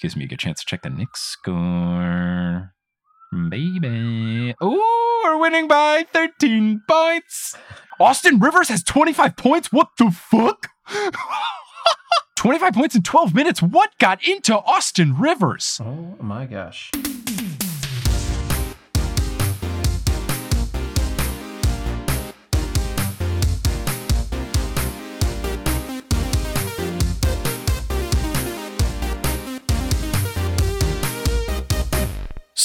[0.00, 2.72] Gives me a good chance to check the Knicks score.
[3.50, 4.54] Baby.
[4.62, 7.54] Ooh, we're winning by 13 points.
[8.00, 9.70] Austin Rivers has 25 points.
[9.70, 10.68] What the fuck?
[12.36, 13.60] 25 points in 12 minutes.
[13.60, 15.78] What got into Austin Rivers?
[15.84, 16.90] Oh my gosh.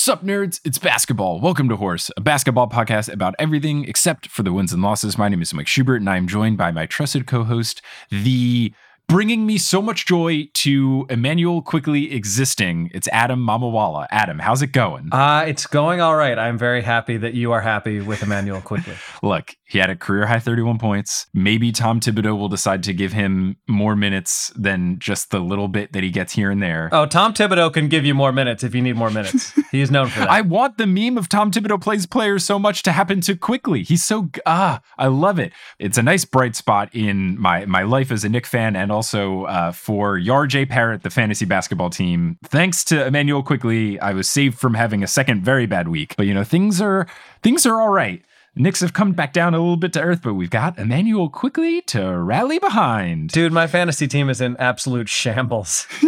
[0.06, 0.62] Sup, nerds?
[0.64, 1.40] It's basketball.
[1.40, 5.18] Welcome to Horse, a basketball podcast about everything except for the wins and losses.
[5.18, 7.82] My name is Mike Schubert, and I am joined by my trusted co host,
[8.12, 8.72] the
[9.08, 12.92] bringing me so much joy to Immanuel Quickley existing.
[12.94, 14.06] It's Adam Mamawala.
[14.12, 15.10] Adam, how's it going?
[15.12, 16.38] Uh, it's going all right.
[16.38, 18.94] I'm very happy that you are happy with Immanuel Quickley.
[19.24, 21.26] Look, he had a career high 31 points.
[21.34, 25.92] Maybe Tom Thibodeau will decide to give him more minutes than just the little bit
[25.94, 26.90] that he gets here and there.
[26.92, 29.54] Oh, Tom Thibodeau can give you more minutes if you need more minutes.
[29.72, 30.30] He's known for that.
[30.30, 33.84] I want the meme of Tom Thibodeau plays players so much to happen too quickly.
[33.84, 35.52] He's so ah, I love it.
[35.80, 39.46] It's a nice bright spot in my my life as a Knick fan, and also
[39.46, 42.38] uh, for Yar J Parrott, the fantasy basketball team.
[42.46, 46.16] Thanks to Immanuel Quickley, I was saved from having a second very bad week.
[46.16, 47.08] But you know, things are
[47.42, 48.24] things are all right.
[48.58, 51.82] Knicks have come back down a little bit to earth, but we've got Immanuel Quickley
[51.82, 53.30] to rally behind.
[53.32, 55.86] Dude, my fantasy team is in absolute shambles.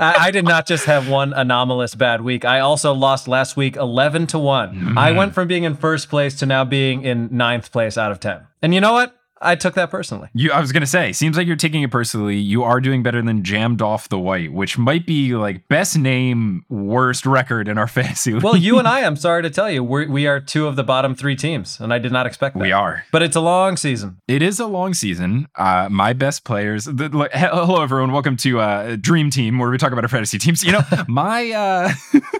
[0.00, 2.46] I, I did not just have one anomalous bad week.
[2.46, 4.96] I also lost last week 11 to 1.
[4.96, 5.18] I mm-hmm.
[5.18, 8.46] went from being in first place to now being in ninth place out of 10.
[8.62, 9.14] And you know what?
[9.40, 10.28] I took that personally.
[10.34, 12.36] You, I was gonna say, seems like you're taking it personally.
[12.36, 16.64] You are doing better than jammed off the white, which might be like best name,
[16.68, 18.34] worst record in our fantasy.
[18.34, 20.84] Well, you and I, I'm sorry to tell you, we're, we are two of the
[20.84, 22.62] bottom three teams, and I did not expect that.
[22.62, 23.04] we are.
[23.12, 24.20] But it's a long season.
[24.28, 25.48] It is a long season.
[25.56, 26.84] Uh, my best players.
[26.84, 28.12] The, like, hello, everyone.
[28.12, 30.62] Welcome to uh, Dream Team, where we talk about our fantasy teams.
[30.62, 31.92] You know, my uh,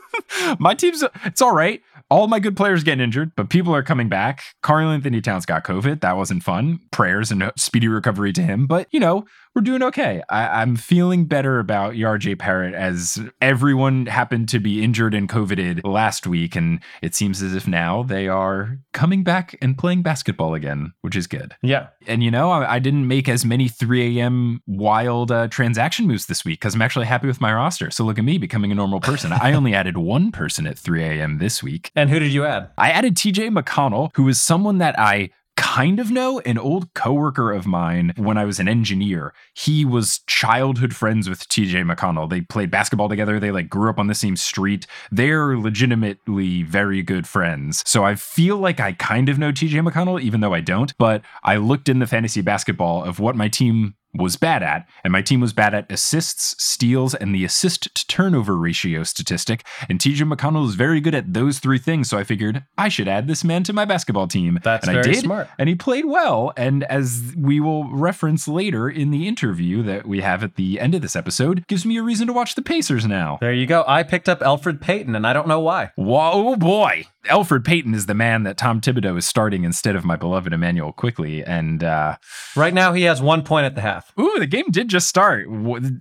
[0.59, 1.83] my team's it's all right.
[2.11, 4.43] All my good players getting injured, but people are coming back.
[4.63, 6.01] Karl-Anthony Towns got COVID.
[6.01, 6.81] That wasn't fun.
[6.91, 8.67] Prayers and speedy recovery to him.
[8.67, 10.23] But you know, we're doing okay.
[10.29, 15.81] I, I'm feeling better about RJ Parrott as everyone happened to be injured and COVIDed
[15.85, 20.55] last week, and it seems as if now they are coming back and playing basketball
[20.55, 21.57] again, which is good.
[21.63, 21.89] Yeah.
[22.07, 24.63] And you know, I, I didn't make as many 3 a.m.
[24.67, 27.91] wild uh, transaction moves this week because I'm actually happy with my roster.
[27.91, 29.33] So look at me becoming a normal person.
[29.33, 31.39] I only added one person at 3 a.m.
[31.39, 31.91] this week.
[31.97, 32.71] And who did you add?
[32.79, 35.31] I added TJ McConnell, who is someone that I
[35.75, 39.33] kind of know, an old coworker of mine when I was an engineer.
[39.55, 42.29] He was childhood friends with TJ McConnell.
[42.29, 43.39] They played basketball together.
[43.39, 44.89] They like grew up on the same street.
[45.13, 47.85] They're legitimately very good friends.
[47.87, 50.93] So I feel like I kind of know TJ McConnell, even though I don't.
[50.99, 55.13] But I looked in the fantasy basketball of what my team was bad at, and
[55.13, 59.65] my team was bad at assists, steals, and the assist to turnover ratio statistic.
[59.89, 63.09] And TJ McConnell is very good at those three things, so I figured I should
[63.09, 64.59] add this man to my basketball team.
[64.63, 65.49] That's and I very did, smart.
[65.59, 66.53] And he played well.
[66.57, 70.95] And as we will reference later in the interview that we have at the end
[70.95, 73.39] of this episode, gives me a reason to watch the Pacers now.
[73.41, 73.85] There you go.
[73.87, 75.93] I picked up Elfrid Payton, and I don't know why.
[75.97, 77.07] Whoa, oh boy.
[77.27, 80.93] Elfrid Payton is the man that Tom Thibodeau is starting instead of my beloved Immanuel
[80.93, 81.45] Quickley.
[81.45, 82.17] And uh,
[82.57, 84.13] Right now, he has one point at the half.
[84.19, 85.47] Ooh, the game did just start.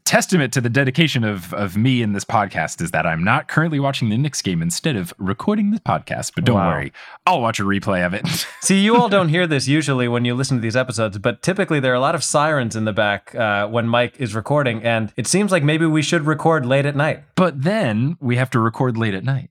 [0.06, 3.80] Testament to the dedication of of me in this podcast is that I'm not currently
[3.80, 6.32] watching the Knicks game instead of recording this podcast.
[6.36, 6.70] But don't Wow.
[6.72, 6.94] worry,
[7.26, 8.26] I'll watch a replay of it.
[8.62, 11.80] See, you all don't hear this usually when you listen to these episodes, but typically
[11.80, 15.12] there are a lot of sirens in the back uh, when Mike is recording, and
[15.18, 17.24] it seems like maybe we should record late at night.
[17.36, 19.50] but then we have to record late at night.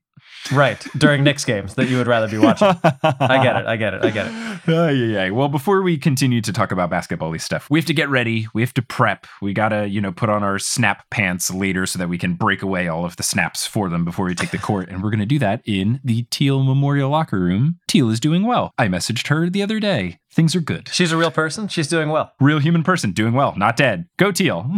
[0.51, 0.85] Right.
[0.97, 2.67] During Knicks games that you would rather be watching.
[2.67, 3.65] I get it.
[3.65, 4.05] I get it.
[4.05, 4.33] I get it.
[4.69, 5.29] Uh, yeah, yeah.
[5.31, 8.47] Well, before we continue to talk about basketball stuff, we have to get ready.
[8.53, 9.25] We have to prep.
[9.41, 12.61] We gotta, you know, put on our snap pants later so that we can break
[12.61, 14.89] away all of the snaps for them before we take the court.
[14.89, 17.79] And we're gonna do that in the Teal Memorial locker room.
[17.87, 18.73] Teal is doing well.
[18.77, 20.18] I messaged her the other day.
[20.31, 20.89] Things are good.
[20.89, 21.67] She's a real person.
[21.67, 22.33] She's doing well.
[22.39, 24.05] Real human person, doing well, not dead.
[24.17, 24.69] Go Teal.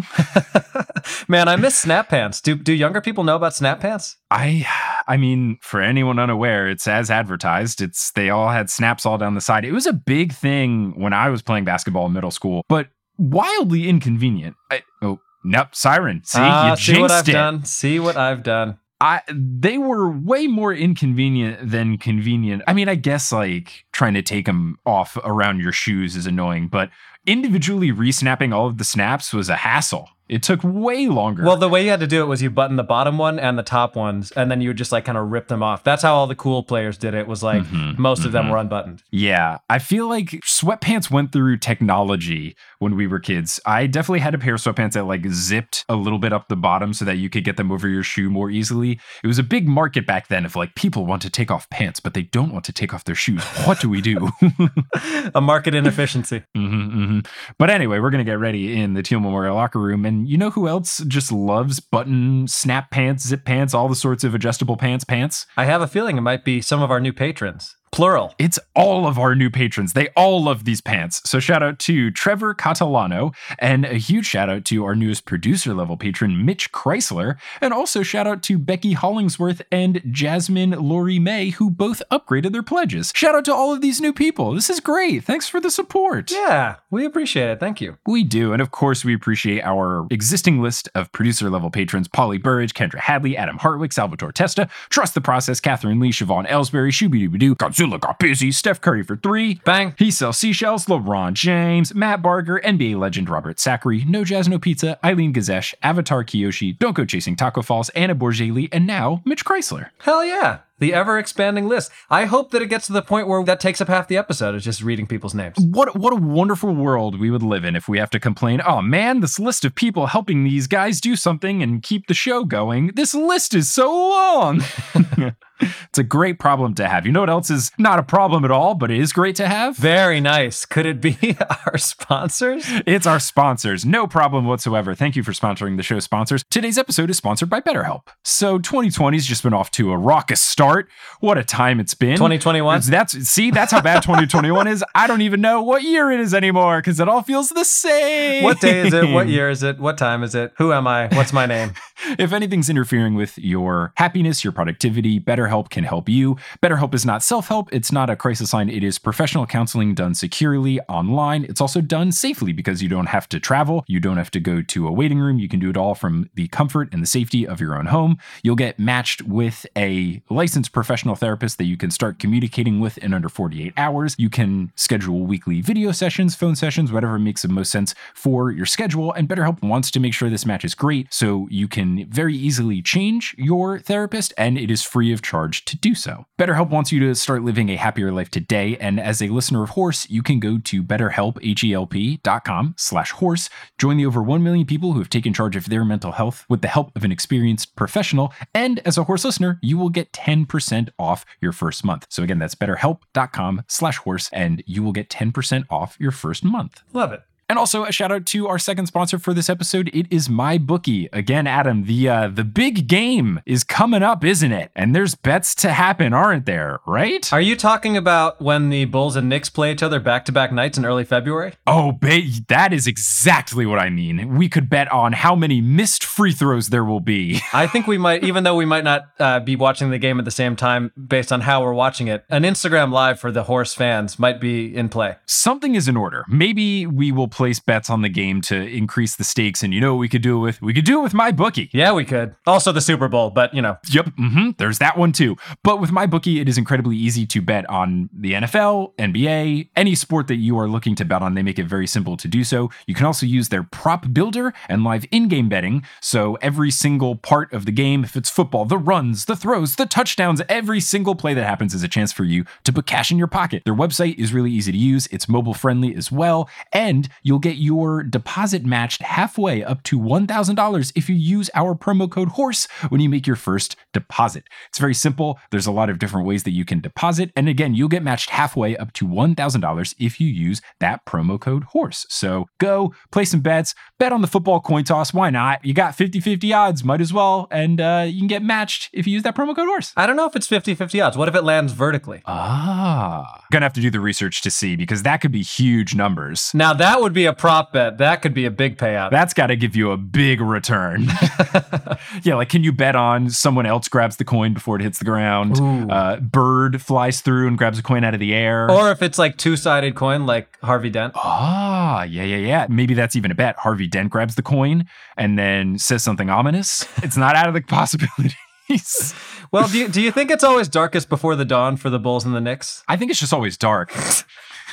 [1.28, 2.40] Man, I miss snap pants.
[2.42, 4.18] Do do younger people know about snap pants?
[4.30, 4.66] I
[5.08, 7.82] I mean, for anyone unaware, it's as advertised.
[7.82, 9.66] It's they all had snaps all down the side.
[9.66, 12.88] It was a big thing when I was playing basketball in middle school, but
[13.18, 14.56] wildly inconvenient.
[14.72, 16.24] I, oh, nope, siren.
[16.24, 17.32] See, Ah, you see what I've it.
[17.34, 17.66] done.
[17.66, 18.78] See what I've done.
[19.02, 22.62] I they were way more inconvenient than convenient.
[22.68, 26.68] I mean, I guess like trying to take them off around your shoes is annoying,
[26.68, 26.92] but
[27.26, 30.08] individually resnapping all of the snaps was a hassle.
[30.32, 31.44] It took way longer.
[31.44, 33.60] Well, the way you had to do it was you button the bottom one and
[33.60, 35.84] the top ones, and then you would just like kind of rip them off.
[35.84, 37.28] That's how all the cool players did it.
[37.28, 39.04] Was like Mm-hmm, most of them were unbuttoned.
[39.12, 43.60] Yeah, I feel like sweatpants went through technology when we were kids.
[43.66, 46.56] I definitely had a pair of sweatpants that like zipped a little bit up the
[46.56, 49.00] bottom so that you could get them over your shoe more easily.
[49.24, 52.00] It was a big market back then If like people want to take off pants,
[52.00, 53.44] but they don't want to take off their shoes.
[53.66, 54.30] What do we do?
[55.36, 56.44] A market inefficiency.
[56.56, 57.20] hmm hmm
[57.58, 60.50] But anyway, we're gonna get ready in the Teal Memorial locker room, and you know
[60.50, 65.04] who else just loves button, snap pants, zip pants, all the sorts of adjustable pants,
[65.04, 65.46] pants?
[65.58, 67.76] I have a feeling it might be some of our new patrons.
[67.92, 68.34] Plural.
[68.38, 69.94] It's all of our new patrons.
[69.94, 71.22] They all love these pants.
[71.30, 75.74] So shout out to Trevor Catalano and a huge shout out to our newest producer
[75.74, 77.38] level patron, Mitch Chrysler.
[77.60, 82.64] And also shout out to Becky Hollingsworth and Jasmine Laurie May, who both upgraded their
[82.64, 83.12] pledges.
[83.14, 84.54] Shout out to all of these new people.
[84.54, 85.26] This is great.
[85.26, 86.32] Thanks for the support.
[86.32, 87.60] Yeah, we appreciate it.
[87.60, 87.98] Thank you.
[88.08, 88.54] We do.
[88.54, 93.00] And of course, we appreciate our existing list of producer level patrons Polly Burridge, Kendra
[93.00, 97.56] Hadley, Adam Hartwick, Salvatore Testa, Trust the Process, Catherine Lee, Siobhan Ellsbury, Shooby Dooby Doo,
[97.82, 99.56] Godzilla got busy, Steph Curry for three.
[99.66, 99.96] Bang.
[99.98, 105.00] He sells seashells, LeBron James, Matt Barger, NBA legend Robert Sacre, No Jazz No Pizza,
[105.04, 109.90] Eileen Gazesh, Avatar Kiyoshi, Don't Go Chasing Taco Falls, Anna Borgeli, and now Mitch Chrysler.
[110.00, 110.60] Hell yeah.
[110.78, 111.92] The ever expanding list.
[112.10, 114.56] I hope that it gets to the point where that takes up half the episode
[114.56, 115.56] is just reading people's names.
[115.60, 118.82] What what a wonderful world we would live in if we have to complain, oh
[118.82, 122.94] man, this list of people helping these guys do something and keep the show going.
[122.96, 124.64] This list is so long.
[125.62, 127.06] it's a great problem to have.
[127.06, 129.48] You know what else is not a problem at all, but it is great to
[129.48, 129.78] have?
[129.78, 130.66] Very nice.
[130.66, 131.18] Could it be
[131.66, 132.66] our sponsors?
[132.86, 133.86] It's our sponsors.
[133.86, 134.96] No problem whatsoever.
[134.96, 136.44] Thank you for sponsoring the show sponsors.
[136.50, 138.04] Today's episode is sponsored by BetterHelp.
[138.24, 140.90] So 2020's just been off to a raucous start.
[141.20, 142.16] What a time it's been.
[142.16, 142.82] 2021?
[142.86, 144.84] That's see, that's how bad 2021 is.
[144.96, 148.44] I don't even know what year it is anymore because it all feels the same.
[148.44, 149.12] What day is it?
[149.12, 149.80] What year is it?
[149.80, 150.54] What time is it?
[150.58, 151.08] Who am I?
[151.10, 151.74] What's my name?
[152.18, 156.38] If anything's interfering with your happiness, your productivity, BetterHelp can help you.
[156.62, 158.70] BetterHelp is not self help, it's not a crisis line.
[158.70, 161.44] It is professional counseling done securely online.
[161.46, 164.62] It's also done safely because you don't have to travel, you don't have to go
[164.62, 165.40] to a waiting room.
[165.40, 168.18] You can do it all from the comfort and the safety of your own home.
[168.44, 173.14] You'll get matched with a licensed professional therapist that you can start communicating with in
[173.14, 174.16] under 48 hours.
[174.18, 178.66] You can schedule weekly video sessions, phone sessions, whatever makes the most sense for your
[178.66, 179.12] schedule.
[179.14, 182.82] And BetterHelp wants to make sure this match is great, so you can very easily
[182.82, 186.26] change your therapist, and it is free of charge to do so.
[186.40, 189.72] BetterHelp wants you to start living a happier life today, and as a listener of
[189.72, 193.50] Horse, you can go to BetterHelp, H-E-L-P dot com slash horse.
[193.78, 196.62] Join the over 1 million people who have taken charge of their mental health with
[196.62, 198.34] the help of an experienced professional.
[198.54, 202.08] And as a Horse listener, you will get 10% off your first month.
[202.10, 206.82] So again, that's betterhelp.com slash horse, and you will get 10% off your first month.
[206.94, 207.22] Love it.
[207.52, 209.90] And also a shout out to our second sponsor for this episode.
[209.94, 211.10] It is MyBookie.
[211.12, 214.72] Again, Adam, the uh, the big game is coming up, isn't it?
[214.74, 216.80] And there's bets to happen, aren't there?
[216.88, 217.28] Right?
[217.34, 220.54] Are you talking about when the Bulls and Knicks play each other back to back
[220.54, 221.52] nights in early February?
[221.68, 224.38] Oh, ba- that is exactly what I mean.
[224.38, 227.42] We could bet on how many missed free throws there will be.
[227.54, 230.24] I think we might, even though we might not uh, be watching the game at
[230.24, 233.74] the same time based on how we're watching it, an Instagram live for the horse
[233.74, 235.18] fans might be in play.
[235.26, 236.24] Something is in order.
[236.30, 239.64] Maybe we will place bets on the game to increase the stakes.
[239.64, 240.62] And you know what we could do it with?
[240.62, 241.72] We could do it with MyBookie.
[241.74, 242.36] Yeah, we could.
[242.46, 243.78] Also the Super Bowl, but you know.
[243.90, 244.10] Yep.
[244.16, 245.38] hmm There's that one too.
[245.64, 250.28] But with MyBookie, it is incredibly easy to bet on the NFL, NBA, any sport
[250.28, 251.34] that you are looking to bet on.
[251.34, 252.70] They make it very simple to do so.
[252.86, 255.82] You can also use their prop builder and live in-game betting.
[256.00, 259.88] So every single part of the game, if it's football, the runs, the throws, the
[259.88, 263.18] touchdowns, every single play that happens is a chance for you to put cash in
[263.18, 263.64] your pocket.
[263.66, 265.08] Their website is really easy to use.
[265.08, 269.98] It's mobile friendly as well, and you'll you'll get your deposit matched halfway up to
[269.98, 274.44] $1,000 if you use our promo code HORSE when you make your first deposit.
[274.68, 275.40] It's very simple.
[275.50, 277.32] There's a lot of different ways that you can deposit.
[277.34, 281.64] And again, you'll get matched halfway up to $1,000 if you use that promo code
[281.64, 282.06] HORSE.
[282.10, 285.14] So go play some bets, bet on the football coin toss.
[285.14, 285.64] Why not?
[285.64, 287.48] You got 50 50 odds, might as well.
[287.50, 289.94] And uh, you can get matched if you use that promo code HORSE.
[289.96, 291.16] I don't know if it's 50 50 odds.
[291.16, 292.24] What if it lands vertically?
[292.26, 293.46] Ah.
[293.54, 296.52] Gonna have to do the research to see because that could be huge numbers.
[296.54, 297.98] Now, that would be a prop bet.
[297.98, 299.12] That could be a big payout.
[299.12, 301.04] That's got to give you a big return.
[302.24, 305.06] yeah, like can you bet on someone else grabs the coin before it hits the
[305.06, 305.60] ground?
[305.92, 308.70] Uh, bird flies through and grabs a coin out of the air.
[308.70, 311.14] or if it's like two sided coin, like Harvey Dent.
[311.16, 312.68] Ah, yeah, yeah, yeah.
[312.70, 313.56] Maybe that's even a bet.
[313.58, 314.86] Harvey Dent grabs the coin
[315.18, 316.88] and then says something ominous.
[317.04, 319.14] It's not out of the possibilities.
[319.52, 322.26] Well, do you, do you think it's always darkest before the dawn for the Bulls
[322.26, 322.84] and the Knicks?
[322.88, 323.92] I think it's just always dark.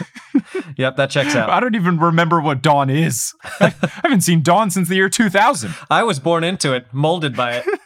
[0.77, 1.51] Yep, that checks out.
[1.51, 3.35] I don't even remember what dawn is.
[3.61, 5.75] I haven't seen dawn since the year 2000.
[5.91, 7.65] I was born into it, molded by it.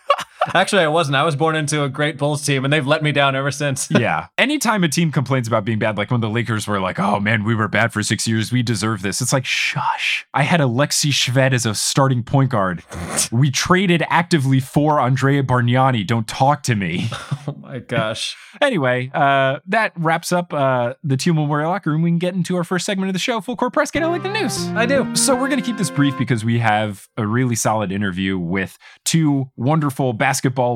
[0.54, 1.16] Actually, I wasn't.
[1.16, 3.88] I was born into a great Bulls team, and they've let me down ever since.
[3.98, 4.26] yeah.
[4.38, 7.44] Anytime a team complains about being bad, like when the Lakers were like, oh man,
[7.44, 9.20] we were bad for six years, we deserve this.
[9.20, 10.26] It's like, shush.
[10.34, 12.82] I had Alexey Shved as a starting point guard.
[13.30, 16.06] we traded actively for Andrea Bargnani.
[16.06, 17.08] Don't talk to me.
[17.44, 18.36] Oh my gosh.
[18.60, 22.02] anyway, uh, that wraps up uh, the Teal Memorial Locker Room.
[22.02, 23.90] We can get into our first segment of the show, Full Court Press.
[23.90, 24.68] Get it like the news.
[24.68, 25.16] I do.
[25.16, 28.78] So we're going to keep this brief because we have a really solid interview with
[29.04, 30.31] two wonderful basketball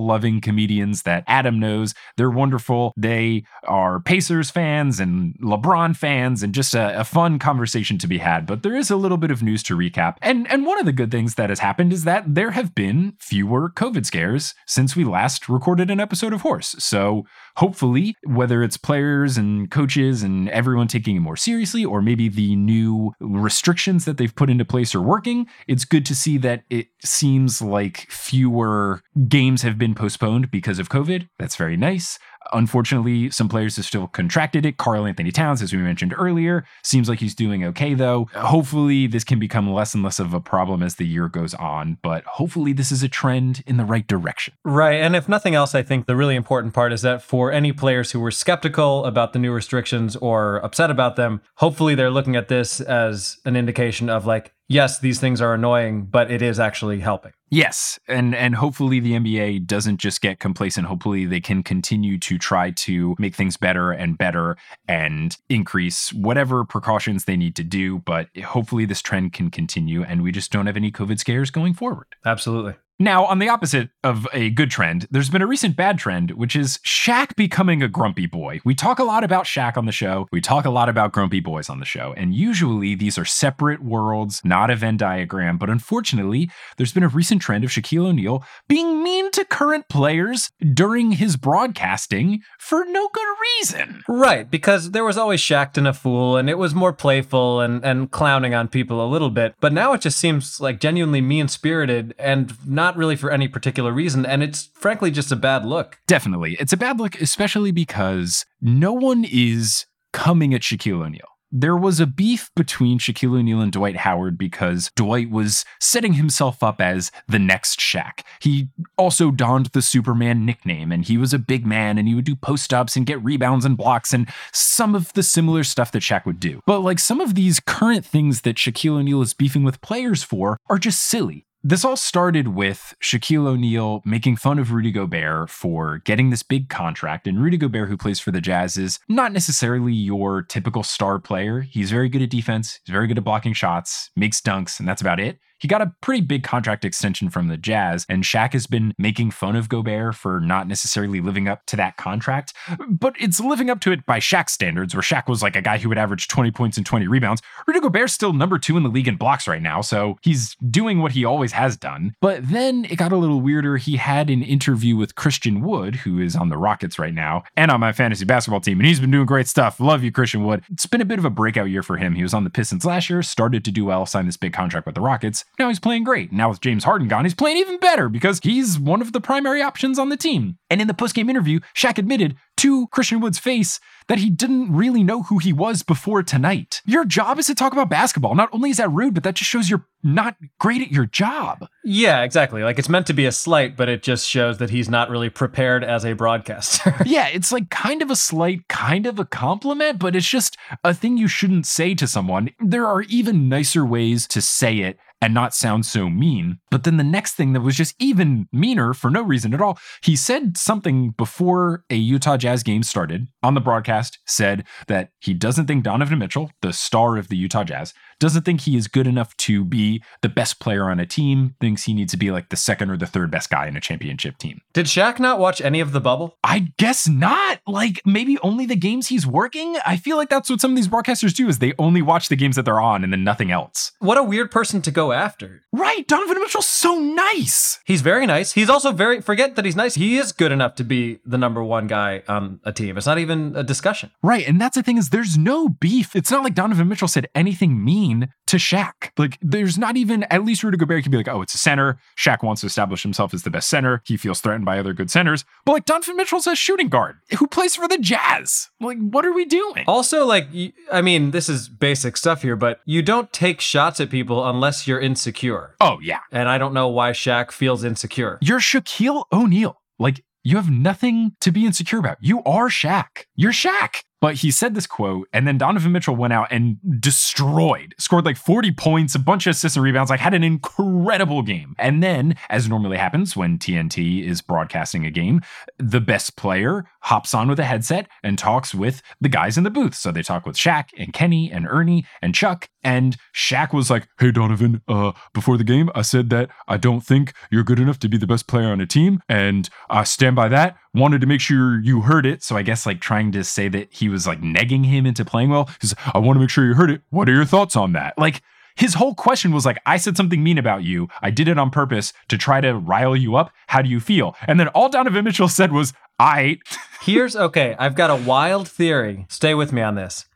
[0.07, 1.95] loving comedians that Adam knows.
[2.17, 2.93] They're wonderful.
[2.97, 8.19] They are Pacers fans and LeBron fans and just a, a fun conversation to be
[8.19, 8.47] had.
[8.47, 10.17] But there is a little bit of news to recap.
[10.23, 13.15] And and one of the good things that has happened is that there have been
[13.19, 16.77] fewer COVID scares since we last recorded an episode of Horse.
[16.79, 17.25] So
[17.57, 22.55] hopefully, whether it's players and coaches and everyone taking it more seriously, or maybe the
[22.57, 26.89] new restrictions that they've put into place are working, it's good to see that it
[27.05, 31.29] seems like fewer games have been postponed because of COVID.
[31.39, 32.19] That's very nice.
[32.53, 34.77] Unfortunately, some players have still contracted it.
[34.77, 38.29] Karl-Anthony Towns, as we mentioned earlier, seems like he's doing okay though.
[38.35, 41.99] Hopefully, this can become less and less of a problem as the year goes on,
[42.03, 44.55] but hopefully, this is a trend in the right direction.
[44.65, 45.01] Right.
[45.01, 48.13] And if nothing else, I think the really important part is that for any players
[48.13, 52.49] who were skeptical about the new restrictions or upset about them, hopefully they're looking at
[52.49, 57.01] this as an indication of like, yes, these things are annoying, but it is actually
[57.01, 57.33] helping.
[57.49, 60.87] Yes, and and hopefully the NBA doesn't just get complacent.
[60.87, 64.57] Hopefully they can continue to try to make things better and better
[64.89, 70.23] and increase whatever precautions they need to do, but hopefully this trend can continue and
[70.23, 72.07] we just don't have any COVID scares going forward.
[72.25, 72.75] Absolutely.
[72.99, 76.57] Now, on the opposite of a good trend, there's been a recent bad trend, which
[76.57, 78.61] is Shaq becoming a grumpy boy.
[78.65, 80.27] We talk a lot about Shaq on the show.
[80.33, 82.15] We talk a lot about grumpy boys on the show.
[82.17, 85.59] And usually these are separate worlds, not a Venn diagram.
[85.59, 86.49] But unfortunately,
[86.79, 91.37] there's been a recent trend of Shaquille O'Neal being mean to current players during his
[91.37, 94.03] broadcasting for no good reason.
[94.09, 98.11] Right, because there was always Shaqtin' a Fool, and it was more playful and, and
[98.11, 99.55] clowning on people a little bit.
[99.61, 103.91] But now it just seems like genuinely mean spirited and not really for any particular
[103.91, 104.27] reason.
[104.27, 105.99] And it's frankly just a bad look.
[106.07, 106.59] Definitely.
[106.61, 111.29] It's a bad look, especially because no one is coming at Shaquille O'Neal.
[111.53, 116.63] There was a beef between Shaquille O'Neal and Dwight Howard because Dwight was setting himself
[116.63, 118.21] up as the next Shaq.
[118.41, 122.25] He also donned the Superman nickname and he was a big man and he would
[122.25, 126.03] do post ups and get rebounds and blocks and some of the similar stuff that
[126.03, 126.61] Shaq would do.
[126.67, 130.59] But like some of these current things that Shaquille O'Neal is beefing with players for
[130.69, 131.46] are just silly.
[131.69, 136.69] This all started with Shaquille O'Neal making fun of Rudy Gobert for getting this big
[136.69, 137.27] contract.
[137.27, 141.63] And Rudy Gobert, who plays for the Jazz, is not necessarily your typical star player.
[141.63, 145.01] He's very good at defense, he's very good at blocking shots, makes dunks, and that's
[145.01, 145.41] about it.
[145.59, 149.31] He got a pretty big contract extension from the Jazz, and Shaq has been making
[149.31, 152.53] fun of Gobert for not necessarily living up to that contract,
[152.89, 155.79] but it's living up to it by Shaq standards, where Shaq was like a guy
[155.79, 157.41] who would average 20 points and 20 rebounds.
[157.67, 161.01] Rudy Gobert's still number two in the league in blocks right now, so he's doing
[161.01, 162.15] what he always has done.
[162.21, 163.79] But then it got a little weirder.
[163.79, 167.71] He had an interview with Christian Wood, who is on the Rockets right now, and
[167.71, 169.81] on my fantasy basketball team, and he's been doing great stuff.
[169.81, 170.63] Love you, Christian Wood.
[170.71, 172.15] It's been a bit of a breakout year for him.
[172.15, 174.85] He was on the Pistons last year, started to do well, signed this big contract
[174.85, 175.46] with the Rockets.
[175.59, 176.33] Now he's playing great.
[176.33, 179.63] Now with James Harden gone, he's playing even better because he's one of the primary
[179.63, 180.59] options on the team.
[180.69, 185.03] And in the postgame interview, Shaq admitted to Christian Wood's face that he didn't really
[185.03, 186.81] know who he was before tonight.
[186.85, 188.35] Your job is to talk about basketball.
[188.35, 191.67] Not only is that rude, but that just shows you're not great at your job.
[191.85, 192.63] Yeah, exactly.
[192.63, 195.31] Like it's meant to be a slight, but it just shows that he's not really
[195.31, 196.95] prepared as a broadcaster.
[197.07, 200.95] yeah, it's like kind of a slight, kind of a compliment, but it's just a
[200.95, 202.51] thing you shouldn't say to someone.
[202.61, 206.59] There are even nicer ways to say it and not sound so mean.
[206.71, 209.79] But then the next thing that was just even meaner for no reason at all,
[210.03, 215.35] he said something before a Utah Jazz game started on the broadcast, said that he
[215.35, 219.07] doesn't think Donovan Mitchell, the star of the Utah Jazz, doesn't think he is good
[219.07, 222.49] enough to be the best player on a team, thinks he needs to be like
[222.49, 224.61] the second or the third best guy in a championship team.
[224.73, 226.37] Did Shaq not watch any of the bubble?
[226.43, 227.61] I guess not.
[227.67, 229.77] Like maybe only the games he's working.
[229.85, 232.37] I feel like that's what some of these broadcasters do is they only watch the
[232.37, 233.93] games that they're on and then nothing else.
[233.99, 235.63] What a weird person to go after.
[235.73, 236.07] Right.
[236.07, 237.81] Donovan Mitchell's so nice.
[237.85, 238.53] He's very nice.
[238.53, 239.95] He's also very forget that he's nice.
[239.95, 242.97] He is good enough to be the number one guy on a team.
[242.97, 244.11] It's not even a discussion.
[244.23, 244.47] Right.
[244.47, 246.17] And that's the thing is there's no beef.
[246.17, 248.06] It's not like Donovan Mitchell said anything mean
[248.47, 249.11] to Shaq.
[249.17, 251.99] Like there's not even at least Rudy Gobert can be like, oh, it's a center.
[252.17, 254.03] Shaq wants to establish himself as the best center.
[254.05, 255.45] He feels threatened by other good centers.
[255.65, 258.69] But like Donovan Mitchell's a shooting guard who plays for the Jazz.
[258.81, 259.85] Like, what are we doing?
[259.87, 260.49] Also, like,
[260.91, 264.87] I mean, this is basic stuff here, but you don't take shots at people unless
[264.87, 265.75] you're insecure.
[265.81, 266.21] Oh yeah.
[266.31, 268.39] And I don't know why Shaq feels insecure.
[268.41, 269.83] You're Shaquille O'Neal.
[269.99, 272.19] Like you have nothing to be insecure about.
[272.21, 273.25] You are Shaq.
[273.35, 274.03] You're Shaq.
[274.21, 278.37] But he said this quote, and then Donovan Mitchell went out and destroyed, scored like
[278.37, 281.75] 40 points, a bunch of assists and rebounds, like had an incredible game.
[281.79, 285.43] And then, as normally happens when TNT is broadcasting a game,
[285.79, 289.71] the best player hops on with a headset and talks with the guys in the
[289.71, 289.95] booth.
[289.95, 292.69] So they talk with Shaq and Kenny and Ernie and Chuck.
[292.83, 297.01] And Shaq was like, Hey, Donovan, uh, before the game, I said that I don't
[297.01, 299.21] think you're good enough to be the best player on a team.
[299.29, 302.43] And I stand by that wanted to make sure you heard it.
[302.43, 305.51] So I guess like trying to say that he was like negging him into playing
[305.51, 305.65] well.
[305.65, 307.03] Because I want to make sure you heard it.
[307.11, 308.17] What are your thoughts on that?
[308.19, 308.43] Like
[308.77, 311.09] his whole question was like, I said something mean about you.
[311.23, 313.51] I did it on purpose to try to rile you up.
[313.69, 314.37] How do you feel?
[314.47, 316.59] And then all Donovan Mitchell said was, I.
[317.01, 317.75] Here's okay.
[317.79, 319.27] I've got a wild theory.
[319.29, 320.27] Stay with me on this.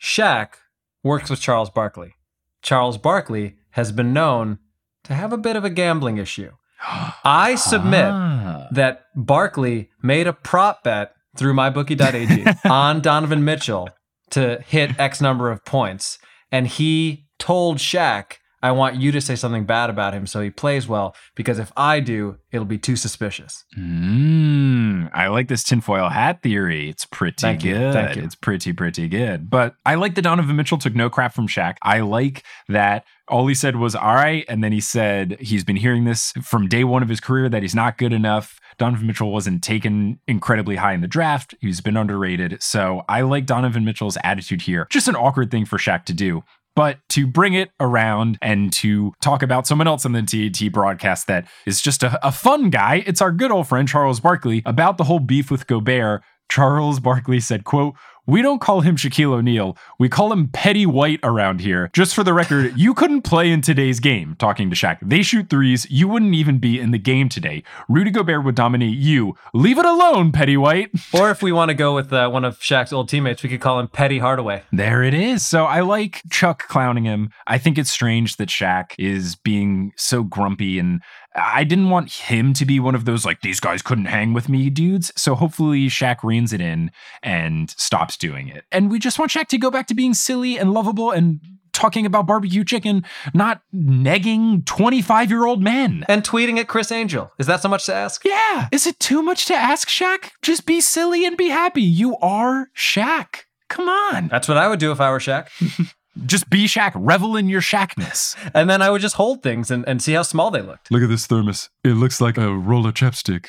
[0.00, 0.54] Shaq
[1.02, 2.14] works with Charles Barkley.
[2.62, 4.58] Charles Barkley has been known
[5.04, 6.52] to have a bit of a gambling issue.
[7.24, 8.68] I submit ah.
[8.70, 13.88] that Barkley made a prop bet through mybookie.ag on Donovan Mitchell
[14.30, 16.18] to hit X number of points.
[16.52, 20.50] And he told Shaq, I want you to say something bad about him so he
[20.50, 23.64] plays well, because if I do, it'll be too suspicious.
[23.78, 26.88] Mm, I like this tinfoil hat theory.
[26.88, 27.68] It's pretty Thank good.
[27.68, 27.92] You.
[27.92, 28.22] Thank you.
[28.22, 29.48] It's pretty, pretty good.
[29.48, 31.76] But I like that Donovan Mitchell took no crap from Shaq.
[31.82, 34.44] I like that all he said was, all right.
[34.48, 37.62] And then he said he's been hearing this from day one of his career that
[37.62, 38.58] he's not good enough.
[38.76, 41.54] Donovan Mitchell wasn't taken incredibly high in the draft.
[41.60, 42.62] He's been underrated.
[42.62, 44.86] So I like Donovan Mitchell's attitude here.
[44.90, 46.42] Just an awkward thing for Shaq to do.
[46.76, 51.26] But to bring it around and to talk about someone else on the TNT broadcast
[51.26, 54.96] that is just a, a fun guy, it's our good old friend Charles Barkley about
[54.96, 56.22] the whole beef with Gobert.
[56.48, 57.94] Charles Barkley said, quote,
[58.30, 59.76] we don't call him Shaquille O'Neal.
[59.98, 61.90] We call him Petty White around here.
[61.92, 64.98] Just for the record, you couldn't play in today's game, talking to Shaq.
[65.02, 65.84] They shoot threes.
[65.90, 67.64] You wouldn't even be in the game today.
[67.88, 69.34] Rudy Gobert would dominate you.
[69.52, 70.90] Leave it alone, Petty White.
[71.12, 73.60] Or if we want to go with uh, one of Shaq's old teammates, we could
[73.60, 74.62] call him Petty Hardaway.
[74.72, 75.44] There it is.
[75.44, 77.30] So I like Chuck clowning him.
[77.48, 81.02] I think it's strange that Shaq is being so grumpy and
[81.34, 84.48] I didn't want him to be one of those like these guys couldn't hang with
[84.48, 85.12] me dudes.
[85.16, 86.90] So hopefully Shaq reins it in
[87.22, 88.64] and stops doing it.
[88.72, 91.40] And we just want Shaq to go back to being silly and lovable and
[91.72, 96.04] talking about barbecue chicken, not negging 25 year old men.
[96.08, 97.30] And tweeting at Criss Angel.
[97.38, 98.24] Is that so much to ask?
[98.24, 98.68] Yeah.
[98.72, 100.30] Is it too much to ask, Shaq?
[100.42, 101.82] Just be silly and be happy.
[101.82, 103.42] You are Shaq.
[103.68, 104.28] Come on.
[104.28, 105.48] That's what I would do if I were Shaq.
[106.26, 108.36] just be Shaq, revel in your Shaqness.
[108.54, 110.90] and then I would just hold things and, and see how small they looked.
[110.90, 111.70] Look at this thermos.
[111.84, 113.48] It looks like a roll of chapstick.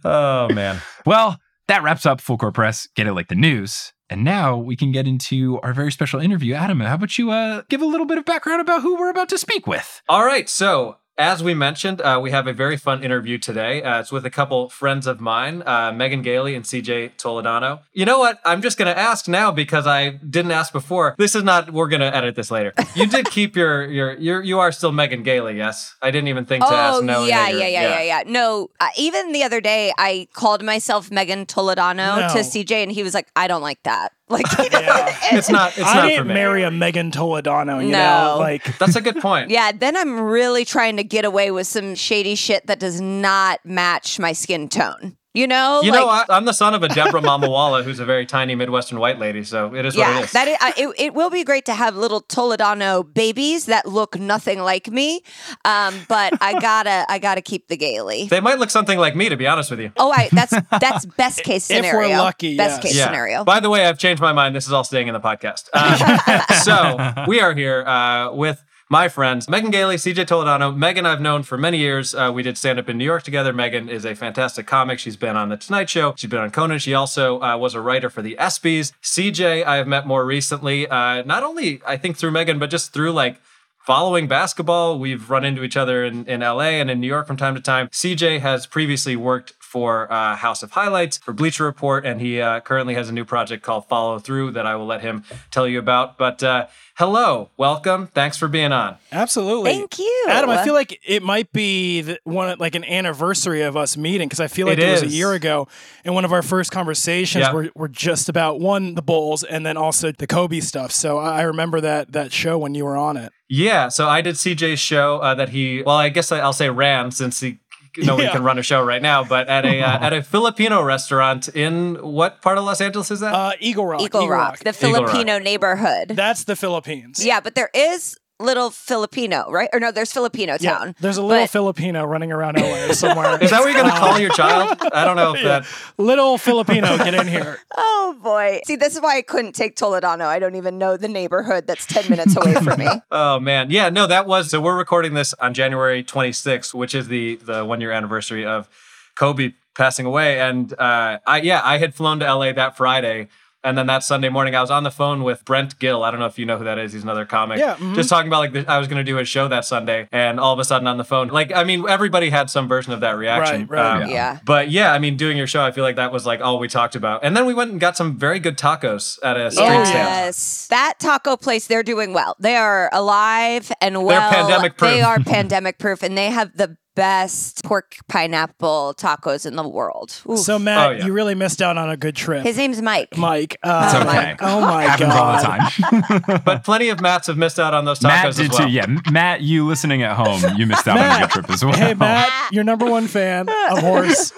[0.04, 0.80] oh, man.
[1.04, 1.38] Well,
[1.68, 2.88] that wraps up Full Court Press.
[2.94, 3.92] Get it like the news.
[4.08, 6.54] And now we can get into our very special interview.
[6.54, 9.28] Adam, how about you uh, give a little bit of background about who we're about
[9.30, 10.00] to speak with?
[10.08, 10.48] All right.
[10.48, 13.82] So as we mentioned, uh, we have a very fun interview today.
[13.82, 17.80] Uh, it's with a couple friends of mine, uh, Megan Gailey and CJ Toledano.
[17.92, 18.38] You know what?
[18.44, 21.14] I'm just going to ask now because I didn't ask before.
[21.18, 21.72] This is not.
[21.72, 22.74] We're going to edit this later.
[22.94, 24.42] You did keep your your your.
[24.42, 25.94] You are still Megan Gailey, yes?
[26.02, 27.02] I didn't even think to oh, ask.
[27.02, 27.24] No.
[27.24, 31.46] Yeah, yeah, yeah, yeah, yeah, No, uh, even the other day, I called myself Megan
[31.46, 32.28] Toledano No.
[32.28, 35.76] to CJ, and he was like, "I don't like that." Like, It's not.
[35.78, 36.34] It's I not for didn't me.
[36.34, 37.98] marry a Megan Toledano, you No.
[38.34, 38.36] know?
[38.38, 39.50] Like, That's a good point.
[39.50, 39.72] yeah.
[39.72, 44.18] Then I'm really trying to get away with some shady shit that does not match
[44.18, 45.16] my skin tone.
[45.36, 48.06] You know, You like, know, I, I'm the son of a Deborah Mamawala, who's a
[48.06, 50.32] very tiny Midwestern white lady, so it is what it yeah, is.
[50.32, 54.18] that is, uh, it, it will be great to have little Toledano babies that look
[54.18, 55.22] nothing like me.
[55.66, 58.28] Um, but I gotta, I gotta keep the Gailey.
[58.28, 59.92] they might look something like me, to be honest with you.
[59.98, 61.88] Oh, I that's that's best case scenario.
[61.88, 62.94] If we're lucky, best yes.
[62.94, 63.44] case scenario.
[63.44, 64.56] By the way, I've changed my mind.
[64.56, 65.68] This is all staying in the podcast.
[65.74, 70.76] Um, so we are here uh, with my friends, Megan Gailey, CJ Toledano.
[70.76, 72.14] Megan, I've known for many years.
[72.14, 73.52] Uh, we did stand up in New York together.
[73.52, 75.00] Megan is a fantastic comic.
[75.00, 76.14] She's been on The Tonight Show.
[76.16, 76.78] She's been on Conan.
[76.78, 78.92] She also uh, was a writer for the ESPYs.
[79.02, 82.92] CJ, I have met more recently, uh, not only I think through Megan, but just
[82.92, 83.40] through like
[83.86, 84.98] following basketball.
[84.98, 87.60] We've run into each other in, in LA and in New York from time to
[87.60, 87.88] time.
[87.88, 92.60] CJ has previously worked for uh, House of Highlights, for Bleacher Report, and he uh,
[92.60, 95.78] currently has a new project called Follow Through that I will let him tell you
[95.78, 96.16] about.
[96.16, 98.06] But uh, hello, welcome.
[98.06, 98.96] Thanks for being on.
[99.12, 99.72] Absolutely.
[99.72, 100.26] Thank you.
[100.28, 104.28] Adam, I feel like it might be the, one like an anniversary of us meeting
[104.28, 105.68] because I feel like It it, was a year ago,
[106.04, 107.52] and one of our first conversations Yeah.
[107.52, 110.92] were, were just about one the Bulls and then also the Kobe stuff.
[110.92, 113.32] So I I remember that that show when you were on it.
[113.48, 117.12] Yeah, so I did CJ's show uh, that he, well, I guess I'll say ran
[117.12, 117.58] since he.
[117.98, 118.32] Nobody Yeah.
[118.32, 121.94] can run a show right now, but at a uh, at a Filipino restaurant in
[122.02, 123.34] what part of Los Angeles is that?
[123.34, 124.00] Uh, Eagle Rock.
[124.02, 125.10] Eagle Rock, the Eagle Rock.
[125.10, 126.08] Filipino neighborhood.
[126.14, 127.24] That's the Philippines.
[127.24, 129.68] yeah, but there is little Filipino, right?
[129.72, 130.94] Or no, there's Filipino Yeah, town.
[131.00, 133.38] There's a little But- Filipino running around LA somewhere.
[133.42, 134.78] is that what you're going to call your child?
[134.92, 135.66] I don't know if that.
[135.98, 137.58] little Filipino, get in here.
[137.78, 138.60] Oh boy.
[138.64, 140.26] See, this is why I couldn't take Toledano.
[140.26, 142.86] I don't even know the neighborhood that's 10 minutes away from me.
[143.10, 144.60] Oh man, yeah, no, that was so.
[144.60, 148.68] We're recording this on January 26th, which is the the one year anniversary of
[149.16, 153.28] Kobe passing away, and uh, I yeah, I had flown to LA that Friday.
[153.66, 156.04] And then that Sunday morning, I was on the phone with Brent Gill.
[156.04, 156.92] I don't know if you know who that is.
[156.92, 157.58] He's another comic.
[157.58, 157.94] Yeah, mhm.
[157.96, 160.38] Just talking about like the, I was going to do his show that Sunday, and
[160.38, 163.00] all of a sudden on the phone, like I mean, everybody had some version of
[163.00, 163.66] that reaction.
[163.66, 164.02] Right, right.
[164.04, 164.38] Um, Yeah.
[164.44, 166.68] But yeah, I mean, doing your show, I feel like that was like all we
[166.68, 167.24] talked about.
[167.24, 169.94] And then we went and got some very good tacos at a street Oh, stand.
[169.94, 170.68] Yes.
[170.68, 172.36] That taco place, they're doing well.
[172.38, 174.30] They are alive and well.
[174.30, 174.90] They're pandemic proof.
[174.92, 180.20] They are pandemic proof and they have the best pork pineapple tacos in the world.
[180.28, 180.40] Oof.
[180.40, 181.06] So Matt, Oh, yeah.
[181.06, 182.42] you really missed out on a good trip.
[182.42, 183.16] His name's Mike.
[183.16, 183.56] Mike.
[183.62, 184.36] Uh, It's okay.
[184.40, 186.22] Oh my Happens all the god.
[186.24, 186.40] time.
[186.44, 188.66] But plenty of Matts have missed out on those tacos Matt as did well.
[188.66, 188.72] too.
[188.72, 191.74] Yeah, Matt, you listening at home, you missed out on a good trip as well.
[191.74, 194.32] Hey Matt, your number one fan, of course.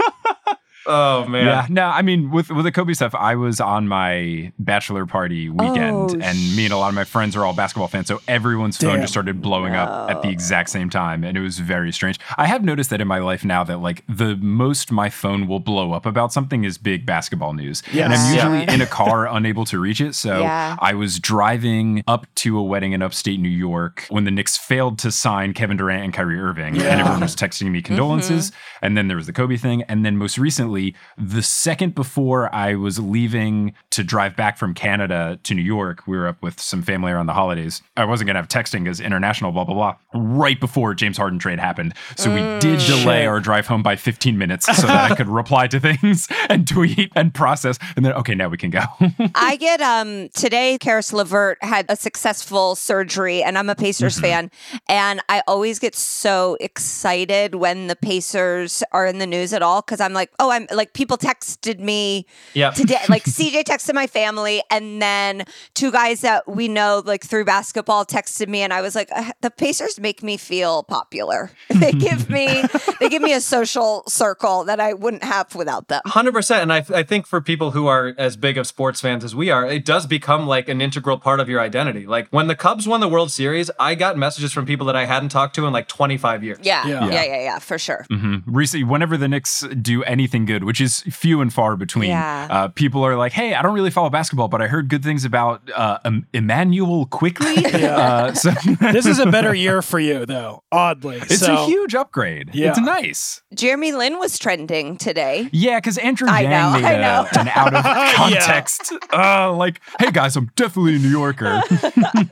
[0.89, 1.45] Oh man.
[1.47, 5.51] Yeah, no, I mean, with with the Kobe stuff, I was on my bachelor party
[5.51, 8.21] weekend, Oh, and me and a lot of my friends are all basketball fans, so
[8.27, 11.93] everyone's phone just started blowing up at the exact same time, and it was very
[11.93, 12.19] strange.
[12.39, 15.61] I have noticed that in my life now that like the most my phone will
[15.61, 18.73] blow up about something is big basketball news, and I'm usually Yeah.
[18.75, 20.15] in a car unable to reach it.
[20.15, 20.77] So Yeah.
[20.81, 24.99] I was driving up to a wedding in upstate New York when the Knicks failed
[25.01, 28.51] to sign Kevin Durant and Kyrie Irving, and everyone was texting me condolences.
[28.51, 28.87] Mm-hmm.
[28.87, 29.83] And then there was the Kobe thing.
[29.83, 30.78] And then most recently,
[31.17, 36.17] the second before I was leaving to drive back from Canada to New York, we
[36.17, 37.83] were up with some family around the holidays.
[37.97, 41.39] I wasn't going to have texting as international, blah, blah, blah, right before James Harden
[41.39, 41.95] trade happened.
[42.17, 43.29] So we did delay Shit.
[43.29, 47.11] our drive home by 15 minutes so that I could reply to things and tweet
[47.17, 47.79] and process.
[47.97, 48.83] And then, okay, now we can go.
[49.35, 54.23] I get um today Caris LeVert had a successful surgery and I'm a Pacers Mm-hmm.
[54.23, 54.51] fan
[54.89, 59.83] and I always get so excited when the Pacers are in the news at all
[59.83, 62.75] cuz I'm like oh I'm like people texted me Yep.
[62.75, 67.45] today like CJ texted my family and then two guys that we know like through
[67.45, 71.51] basketball texted me and I was like "Uh, the Pacers make me feel popular.
[71.69, 72.63] they give me
[73.01, 76.01] they give me a social circle that I wouldn't have without them.
[76.07, 79.25] Hundred percent, and I, I think for people who are as big of sports fans
[79.25, 82.07] as we are, it does become like an integral part of your identity.
[82.07, 85.05] Like when the Cubs won the World Series, I got messages from people that I
[85.05, 86.59] hadn't talked to in like twenty five years.
[86.63, 87.07] Yeah, Yeah.
[87.09, 88.07] yeah, yeah, yeah, for sure.
[88.11, 88.55] Mm-hmm.
[88.55, 92.47] Recently, whenever the Knicks do anything good, which is few and far between, Yeah.
[92.51, 95.25] uh, people are like, "Hey, I don't really follow basketball, but I heard good things
[95.25, 98.51] about uh, um, Immanuel Quickley." uh, so
[98.93, 100.63] This is a better year for you, though.
[100.73, 102.51] Oddly, it's so, a huge upgrade.
[102.55, 102.71] Yeah.
[102.71, 103.43] It's nice.
[103.55, 105.49] Jeremy Lin was trending today.
[105.53, 107.27] Yeah, because Andrew I Yang know, made I a- know.
[107.41, 111.63] an out of context, uh, like, "Hey guys, I'm definitely a New Yorker."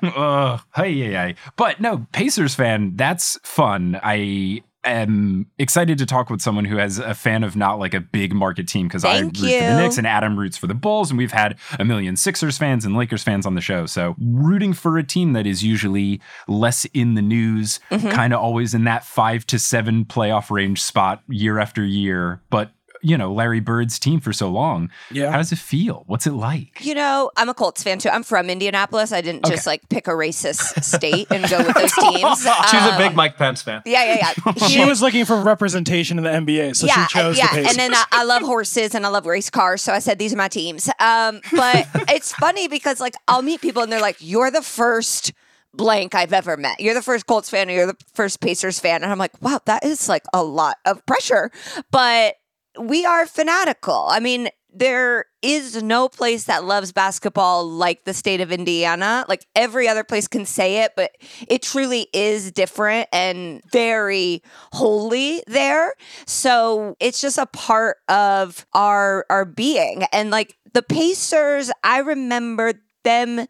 [0.02, 1.32] uh, hey, yeah, yeah.
[1.56, 2.96] But no, Pacers fan.
[2.96, 3.98] That's fun.
[4.02, 8.00] I am excited to talk with someone who has a fan of not like a
[8.00, 9.60] big market team because I root Thank for the you.
[9.60, 12.96] Knicks and Adam roots for the Bulls, and we've had a million Sixers fans and
[12.96, 13.86] Lakers fans on the show.
[13.86, 18.08] So rooting for a team that is usually less in the news, Mm-hmm.
[18.10, 22.70] kind of always in that five to seven playoff range spot year after year, but
[23.02, 24.90] you know, Larry Bird's team for so long.
[25.10, 25.30] Yeah.
[25.30, 26.04] How does it feel?
[26.06, 26.84] What's it like?
[26.84, 28.08] You know, I'm a Colts fan too.
[28.08, 29.12] I'm from Indianapolis.
[29.12, 32.38] I didn't just like pick a racist state and go with those teams.
[32.38, 32.46] She's
[32.82, 33.82] a Um, big Mike Pence fan.
[33.84, 34.52] Yeah, yeah, yeah.
[34.68, 37.46] She was looking for representation in the NBA, so yeah, she chose yeah.
[37.48, 37.70] the Pacers.
[37.70, 40.32] And then I, I love horses and I love race cars, so I said these
[40.32, 40.88] are my teams.
[40.98, 45.32] Um, but it's funny because like I'll meet people and they're like, "You're the first
[45.74, 46.80] blank I've ever met.
[46.80, 49.60] You're the first Colts fan, or you're the first Pacers fan," and I'm like, "Wow,
[49.66, 51.50] that is like a lot of pressure."
[51.90, 52.36] But
[52.78, 54.06] we are fanatical.
[54.08, 54.48] I mean.
[54.78, 59.24] There is no place that loves basketball like the state of Indiana.
[59.26, 61.12] Like every other place can say it, but
[61.48, 64.42] it truly is different and very
[64.74, 65.94] holy there.
[66.26, 70.02] So it's just a part of our our being.
[70.12, 73.46] And like the Pacers, I remember them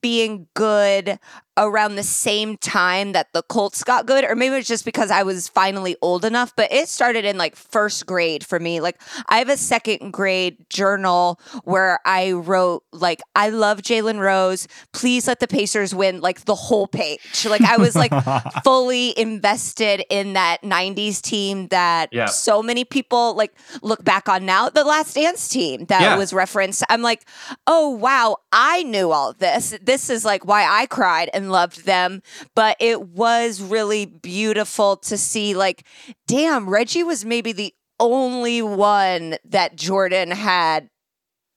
[0.00, 1.18] being good
[1.60, 5.22] around the same time that the Colts got good, or maybe it's just because I
[5.22, 8.80] was finally old enough, but it started in like first grade for me.
[8.80, 14.66] Like, I have a second grade journal where I wrote, like, I love Jalen Rose.
[14.92, 17.44] Please let the Pacers win, like, the whole page.
[17.46, 18.12] Like, I was like
[18.64, 22.26] fully invested in that 90s team that Yeah.
[22.26, 24.70] so many people like look back on now.
[24.70, 26.16] The Last Dance team that Yeah.
[26.16, 26.82] was referenced.
[26.88, 27.26] I'm like,
[27.66, 29.74] oh, wow, I knew all this.
[29.82, 32.22] This is like why I cried and loved them.
[32.54, 35.84] But it was really beautiful to see, like,
[36.26, 40.88] damn, Reggie was maybe the only one that Jordan had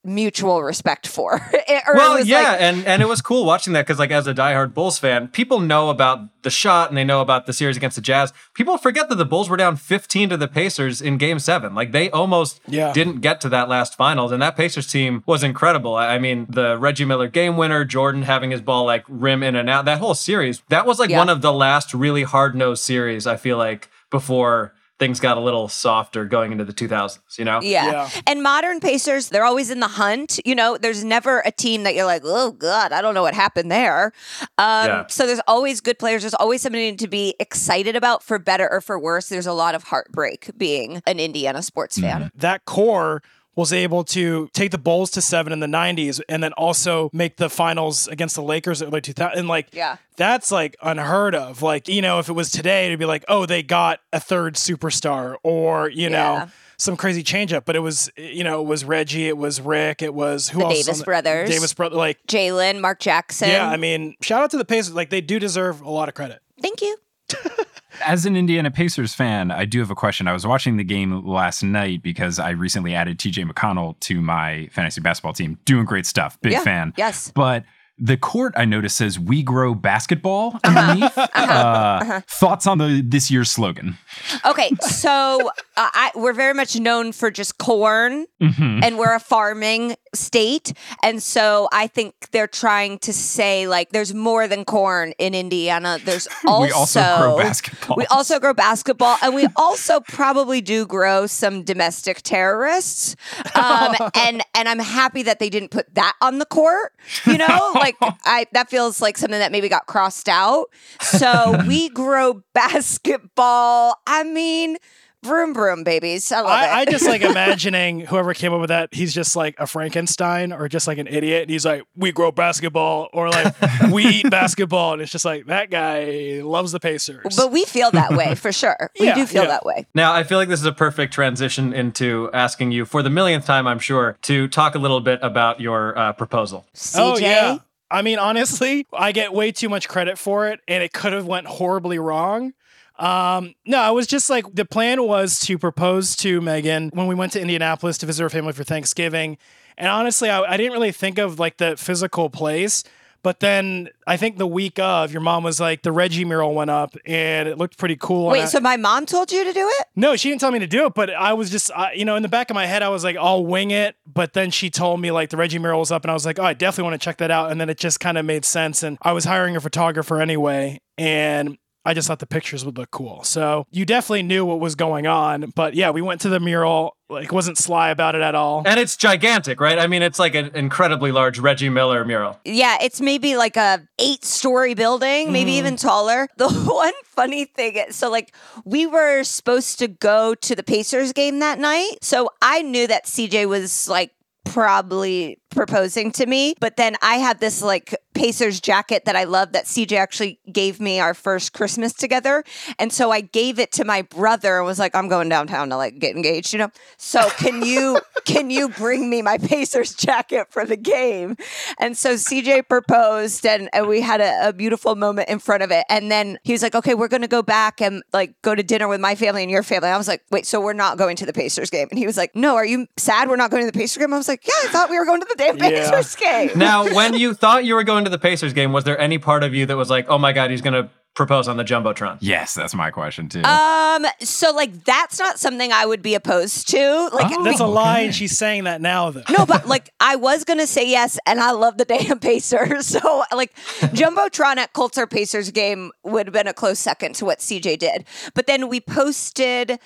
[0.04, 1.34] mutual respect for.
[1.54, 4.12] or it well, was yeah, like, and and it was cool watching that because like
[4.12, 7.54] as a diehard Bulls fan, people know about the shot and they know about the
[7.54, 8.34] series against the Jazz.
[8.54, 11.74] People forget that the Bulls were down 15 to the Pacers in Game Seven.
[11.74, 12.92] Like they almost Yeah.
[12.92, 15.96] didn't get to that last finals, and that Pacers team was incredible.
[15.96, 19.56] I I mean, the Reggie Miller game winner, Jordan having his ball like rim in
[19.56, 21.18] and out, that whole series, that was like Yeah.
[21.20, 23.26] one of the last really hard nosed series.
[23.26, 27.20] I feel like before things got a little softer going into the 2000s.
[27.38, 27.60] You know?
[27.62, 27.86] Yeah.
[27.92, 28.10] Yeah.
[28.28, 30.40] And modern Pacers, they're always in the hunt.
[30.46, 33.34] You know, there's never a team that you're like, oh, God, I don't know what
[33.34, 34.14] happened there.
[34.58, 35.08] Um, Yeah.
[35.08, 36.22] So there's always good players.
[36.22, 39.30] There's always something to be excited about for better or for worse.
[39.30, 42.32] There's a lot of heartbreak being an Indiana sports fan.
[42.36, 43.22] that core
[43.56, 47.38] was able to take the Bulls to seven in the 90s and then also make
[47.38, 49.38] the finals against the Lakers in early 2000.
[49.38, 49.98] And like, Yeah.
[50.16, 51.62] that's like unheard of.
[51.62, 54.56] Like, you know, if it was today, it'd be like, oh, they got a third
[54.56, 56.10] superstar or, you Yeah.
[56.10, 57.63] know, some crazy changeup.
[57.66, 60.66] But it was, you know, it was Reggie, it was Rick, it was who The
[60.66, 60.86] else?
[60.86, 61.50] Davis on brothers.
[61.50, 61.96] Davis brother.
[61.96, 63.50] Like, Jalen, Mark Jackson.
[63.50, 64.94] yeah, I mean, shout out to the Pacers.
[64.96, 66.39] Like, they do deserve a lot of credit.
[66.62, 66.98] Thank you.
[68.06, 70.28] As an Indiana Pacers fan, I do have a question.
[70.28, 74.68] I was watching the game last night because I recently added TJ McConnell to my
[74.72, 75.58] fantasy basketball team.
[75.66, 76.38] Doing great stuff.
[76.42, 76.94] Big Yeah, fan.
[76.98, 77.32] yes.
[77.34, 77.64] But
[78.00, 80.80] the court I noticed says "We grow basketball" Uh-huh.
[80.80, 81.18] underneath.
[81.18, 83.98] Uh, Thoughts on the this year's slogan?
[84.44, 89.96] Okay, so uh, I, we're very much known for just corn, and we're a farming
[90.13, 95.34] state, and so I think they're trying to say like there's more than corn in
[95.34, 95.99] Indiana.
[96.04, 97.95] There's also We also grow basketball.
[97.97, 103.15] We also grow basketball, and we also probably do grow some domestic terrorists.
[103.56, 106.93] Um, and and I'm happy that they didn't put that on the court.
[107.26, 110.67] You know, like I that feels like something that maybe got crossed out.
[111.02, 113.95] So we grow basketball.
[114.08, 114.78] I mean,
[115.24, 116.32] vroom vroom babies.
[116.32, 116.54] I love it.
[116.68, 118.94] I, I just like imagining whoever came up with that.
[118.94, 121.44] He's just like a Frankenstein or just like an idiot.
[121.44, 123.54] And he's like, we grow basketball or like
[123.92, 124.94] we eat basketball.
[124.94, 127.36] And it's just like that guy loves the Pacers.
[127.36, 128.90] but we feel that way for sure.
[129.00, 129.50] We Yeah, do feel yeah.
[129.50, 129.86] that way.
[129.96, 133.46] Now, I feel like this is a perfect transition into asking you for the millionth
[133.46, 136.66] time, I'm sure, to talk a little bit about your uh, proposal.
[136.76, 136.96] CJ.
[136.98, 137.58] Oh yeah.
[137.92, 141.28] I mean, honestly, I get way too much credit for it, and it could have
[141.28, 142.54] went horribly wrong.
[143.00, 147.16] Um, no, it was just like the plan was to propose to Megan when we
[147.16, 149.38] went to Indianapolis to visit her family for Thanksgiving.
[149.78, 152.84] And honestly, I, I didn't really think of like the physical place.
[153.24, 156.70] But then I think the week of, your mom was like, the Reggie mural went
[156.70, 158.28] up and it looked pretty cool.
[158.30, 159.88] and I- Wait, so my mom told you to do it?
[159.96, 162.18] no, she didn't tell me to do it, but I was just, uh, you know,
[162.18, 163.96] in the back of my head, I was like, I'll wing it.
[164.06, 166.38] But then she told me like the Reggie mural was up, and I was like,
[166.38, 167.50] oh, I definitely want to check that out.
[167.50, 168.84] And then it just kind of made sense.
[168.84, 172.91] And I was hiring a photographer anyway, and I just thought the pictures would look
[172.91, 173.24] cool.
[173.24, 175.52] So you definitely knew what was going on.
[175.56, 178.63] But yeah, we went to the mural, like, wasn't sly about it at all.
[178.65, 179.78] And it's gigantic, right?
[179.78, 182.39] I mean, it's like an incredibly large Reggie Miller mural.
[182.46, 185.58] Yeah, it's maybe like a eight story building, maybe mm-hmm.
[185.60, 186.28] even taller.
[186.43, 191.13] The one funny thing is, so like we were supposed to go to the Pacers
[191.13, 192.00] game that night.
[192.02, 194.12] So I knew that CJ was like
[194.43, 196.56] probably proposing to me.
[196.60, 200.80] But then I had this like Pacers jacket that I love that CJ actually gave
[200.80, 202.44] me our first Christmas together.
[202.80, 205.78] And so I gave it to my brother and was like, I'm going downtown to
[205.78, 206.70] like get engaged, you know?
[206.98, 211.36] So can you can you bring me my Pacers jacket for the game?
[211.80, 215.72] And so CJ proposed and, and we had a, a beautiful moment in front of
[215.72, 215.86] it.
[215.89, 218.88] And then he was like, Okay, we're gonna go back and like go to dinner
[218.88, 219.89] with my family and your family.
[219.89, 221.88] I was like, Wait, so we're not going to the Pacers game?
[221.89, 224.13] And he was like, No, are you sad we're not going to the Pacers game?
[224.13, 225.90] I was like, Yeah, I thought we were going to the damn Yeah.
[225.92, 226.52] Pacers game.
[226.56, 229.44] Now, when you thought you were going to the Pacers game, was there any part
[229.44, 232.18] of you that was like, "Oh my god, he's going to propose on the jumbotron"?
[232.22, 233.44] Yes, that's my question too.
[233.44, 237.10] Um, so like that's not something I would be opposed to.
[237.14, 237.44] Like Oh.
[237.44, 237.72] That's a Okay.
[237.74, 239.24] lie, and she's saying that now, though.
[239.30, 242.88] no, but like I was gonna say yes, and I love the damn Pacers.
[243.04, 243.56] So like
[243.94, 247.78] Jumbotron at Colts or Pacers game would have been a close second to what CJ
[247.80, 248.06] did.
[248.34, 249.80] But then we posted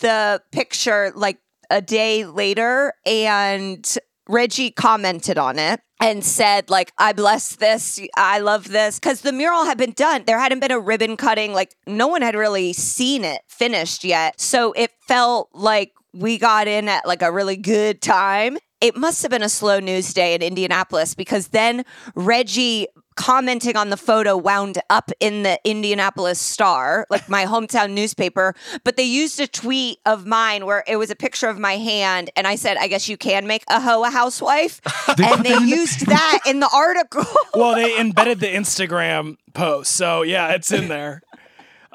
[0.00, 1.38] the picture like
[1.70, 3.96] a day later, and
[4.28, 8.98] Reggie commented on it and said like i bless this i love this.
[8.98, 10.24] Because the mural had been done.
[10.26, 14.40] There hadn't been a ribbon cutting like no one had really seen it finished yet.
[14.40, 18.58] So it felt like we got in at like a really good time.
[18.80, 21.84] It must have been a slow news day in indianapolis because then
[22.14, 28.54] reggie commenting on the photo wound up in the Indianapolis Star, like my hometown newspaper,
[28.82, 32.30] but they used a tweet of mine where it was a picture of my hand
[32.36, 34.80] and I said, I guess you can make a hoe a housewife.
[35.18, 37.24] and they used that in the article.
[37.54, 41.22] Well, they embedded the Instagram post, so yeah, it's in there.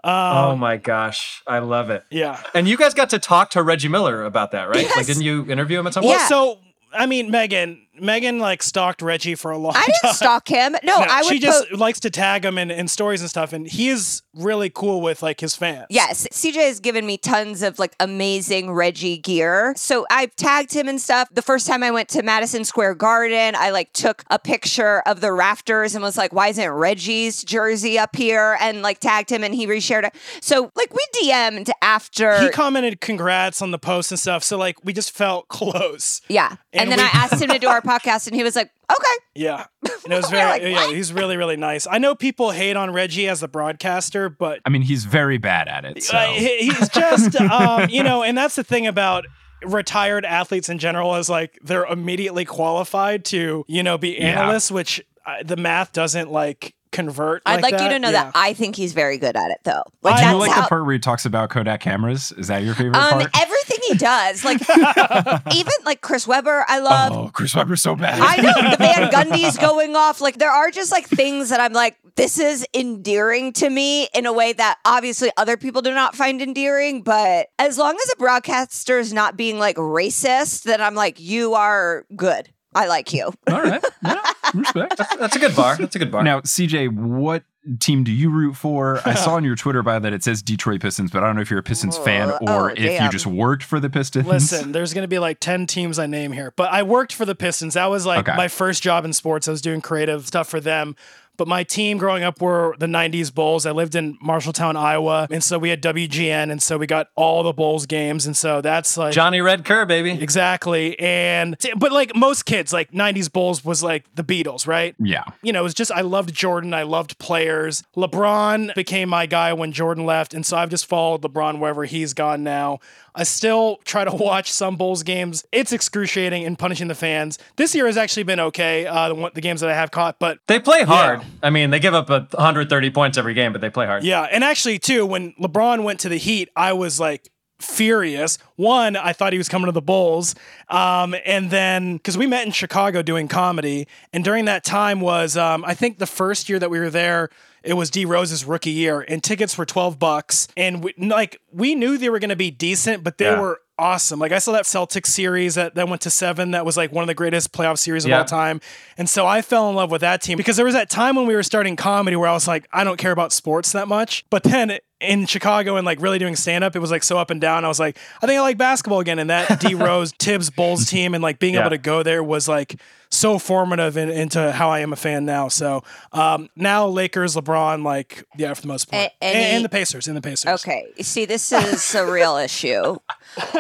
[0.06, 2.04] oh um, my gosh, I love it.
[2.10, 2.42] Yeah.
[2.54, 4.88] And you guys got to talk to Reggie Miller about that, right?
[4.96, 6.18] Like, didn't you interview him at some Yeah.
[6.18, 6.30] point?
[6.30, 6.60] So,
[6.94, 9.90] I mean, Megan, Megan like stalked Reggie for a long I time.
[9.90, 10.72] I didn't stalk him.
[10.84, 13.30] No, No, I would she just po- likes to tag him in, in stories and
[13.30, 15.86] stuff, and he is really cool with like his fans.
[15.90, 19.74] Yes, CJ has given me tons of like amazing Reggie gear.
[19.78, 21.28] So I've tagged him and stuff.
[21.32, 25.22] The first time I went to Madison Square Garden, I like took a picture of
[25.22, 28.58] the rafters and was like, why isn't Reggie's jersey up here?
[28.62, 30.16] And like tagged him and he reshared it.
[30.42, 32.40] So like we DM'd after.
[32.42, 36.22] He commented congrats on the post and stuff, so like we just felt close.
[36.30, 36.56] yeah.
[36.74, 38.72] And, And then we- I asked him to do our podcast and he was like,
[38.92, 39.14] okay.
[39.36, 39.66] Yeah.
[40.06, 41.86] And it was very like, yeah, he's really, really nice.
[41.86, 45.68] I know people hate on Reggie as the broadcaster, but I mean, he's very bad
[45.68, 46.02] at it.
[46.04, 46.18] So.
[46.18, 49.26] Uh, he- he's just um, you know and that's the thing about
[49.64, 54.42] retired athletes in general is like they're immediately qualified to you know be Yeah.
[54.42, 57.90] analysts which uh, the math doesn't like convert I'd like, you that.
[57.90, 58.24] to know Yeah.
[58.26, 59.84] that I think he's very good at it though.
[60.02, 62.32] Like I Do that's you like how the part where he talks about Kodak cameras?
[62.38, 63.30] Is that your favorite um part?
[63.40, 64.44] everything he does.
[64.46, 64.62] Like
[65.54, 67.12] even like Chris Webber, I love.
[67.12, 68.20] oh, Chris Webber's so bad.
[68.22, 70.22] I know the Van Gundy's going off.
[70.22, 74.26] Like there are just like things that I'm like, this is endearing to me in
[74.26, 77.02] a way that obviously other people do not find endearing.
[77.02, 81.54] But as long as a broadcaster is not being like racist, then I'm like, you
[81.54, 82.50] are good.
[82.76, 83.32] I like you.
[83.50, 83.84] All right.
[84.04, 84.22] Yeah,
[84.54, 85.02] respect.
[85.20, 85.76] That's a good bar.
[85.76, 86.24] That's a good bar.
[86.24, 87.44] Now, CJ, what
[87.78, 89.00] team do you root for?
[89.06, 91.42] I saw on your Twitter bio that it says Detroit Pistons, but I don't know
[91.42, 94.26] if you're a Pistons fan Oh, or oh, if you just worked for the Pistons.
[94.28, 97.26] Listen, there's going to be like 10 teams I name here, but I worked for
[97.26, 97.76] the Pistons.
[97.76, 98.36] That was like Okay.
[98.38, 99.48] my first job in sports.
[99.48, 100.96] I was doing creative stuff for them.
[101.40, 103.66] But my team growing up were the 90s Bulls.
[103.66, 105.28] I lived in Marshalltown, Iowa.
[105.32, 106.52] And so we had WGN.
[106.52, 108.28] And so we got all the Bulls games.
[108.28, 109.14] And so that's like.
[109.14, 110.12] Johnny Red Kerr, baby.
[110.12, 111.00] Exactly.
[111.00, 114.96] And, but like most kids, like 90s Bulls was like the Beatles, right?
[115.00, 115.24] Yeah.
[115.42, 116.74] you know, it was just I loved Jordan.
[116.74, 117.84] I loved players.
[117.96, 122.14] LeBron became my guy when Jordan left, and so I've just followed LeBron wherever he's
[122.14, 122.80] gone now.
[123.16, 125.46] I still try to watch some Bulls games.
[125.52, 127.38] It's excruciating and punishing the fans.
[127.56, 128.86] This year has actually been okay.
[128.86, 131.22] Uh, the, the games that I have caught, but They play hard.
[131.44, 134.04] I mean, they give up a 130 points every game, but they play hard.
[134.04, 138.38] yeah, and actually too, when LeBron went to the Heat, I was like furious.
[138.56, 140.34] One, I thought he was coming to the Bulls,
[140.70, 145.36] um, and then because we met in Chicago doing comedy, and during that time was
[145.36, 147.30] um, I think the first year that we were there.
[147.70, 150.48] It was D Rose's rookie year, and tickets were twelve bucks.
[150.58, 153.40] And we, like we knew they were going to be decent, but they Yeah.
[153.40, 154.20] were awesome.
[154.20, 156.52] Like I saw that Celtics series that, that went to seven.
[156.52, 158.20] That was like one of the greatest playoff series of Yeah.
[158.20, 158.62] all time.
[158.98, 161.26] And so I fell in love with that team because there was that time when
[161.26, 164.26] we were starting comedy where I was like, I don't care about sports that much.
[164.30, 167.30] But then in Chicago and like really doing stand up, it was like so up
[167.32, 167.64] and down.
[167.64, 169.18] I was like, I think I like basketball again.
[169.18, 171.62] And that D Rose Tibbs Bulls team and like being Yeah.
[171.62, 172.76] able to go there was like
[173.12, 175.48] so formative in, into how I am a fan now.
[175.48, 179.66] So um, now Lakers, LeBron, like yeah, for the most part, A- and, any- and
[179.66, 180.62] the Pacers, and the Pacers.
[180.62, 180.86] Okay.
[180.98, 182.98] You See, this is a real issue.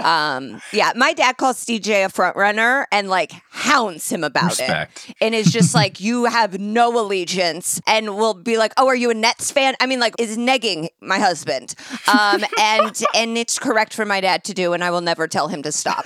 [0.03, 5.09] Um, yeah, my dad calls CJ a front runner and like hounds him about Respect.
[5.09, 5.15] it.
[5.21, 9.09] And is just like, you have no allegiance and will be like, Oh, are you
[9.09, 9.75] a Nets fan?
[9.79, 11.75] I mean, like, is negging my husband.
[12.07, 15.47] Um, and and it's correct for my dad to do, and I will never tell
[15.47, 16.05] him to stop.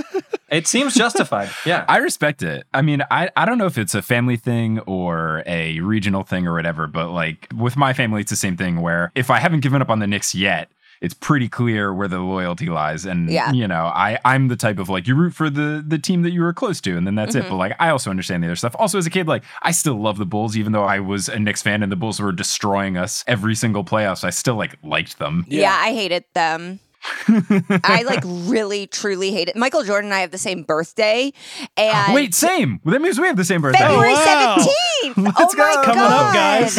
[0.50, 1.50] It seems justified.
[1.66, 1.86] Yeah.
[1.88, 2.66] I respect it.
[2.74, 6.46] I mean, I, I don't know if it's a family thing or a regional thing
[6.46, 9.62] or whatever, but like with my family, it's the same thing where if I haven't
[9.62, 10.70] given up on the Knicks yet,
[11.04, 13.06] it's pretty clear where the loyalty lies.
[13.06, 13.52] And Yeah.
[13.52, 16.32] you know, I, I'm the type of like you root for the the team that
[16.32, 17.46] you were close to, and then that's Mm-hmm.
[17.48, 17.50] it.
[17.50, 18.76] But like I also understand the other stuff.
[18.80, 21.38] Also, as a kid, like I still love the Bulls, even though I was a
[21.38, 24.24] Knicks fan and the Bulls were destroying us every single playoffs.
[24.24, 25.46] I still like liked them.
[25.50, 26.80] Yeah, I hated them.
[27.28, 29.56] I like really truly hate it.
[29.56, 31.34] Michael Jordan and I have the same birthday.
[31.78, 32.80] And Wait, same.
[32.84, 33.80] Well, that means we have the same birthday.
[33.80, 34.56] February wow.
[34.58, 35.24] 17th.
[35.24, 35.94] Let's oh my go.
[35.94, 35.98] god.
[35.98, 36.76] Up, guys.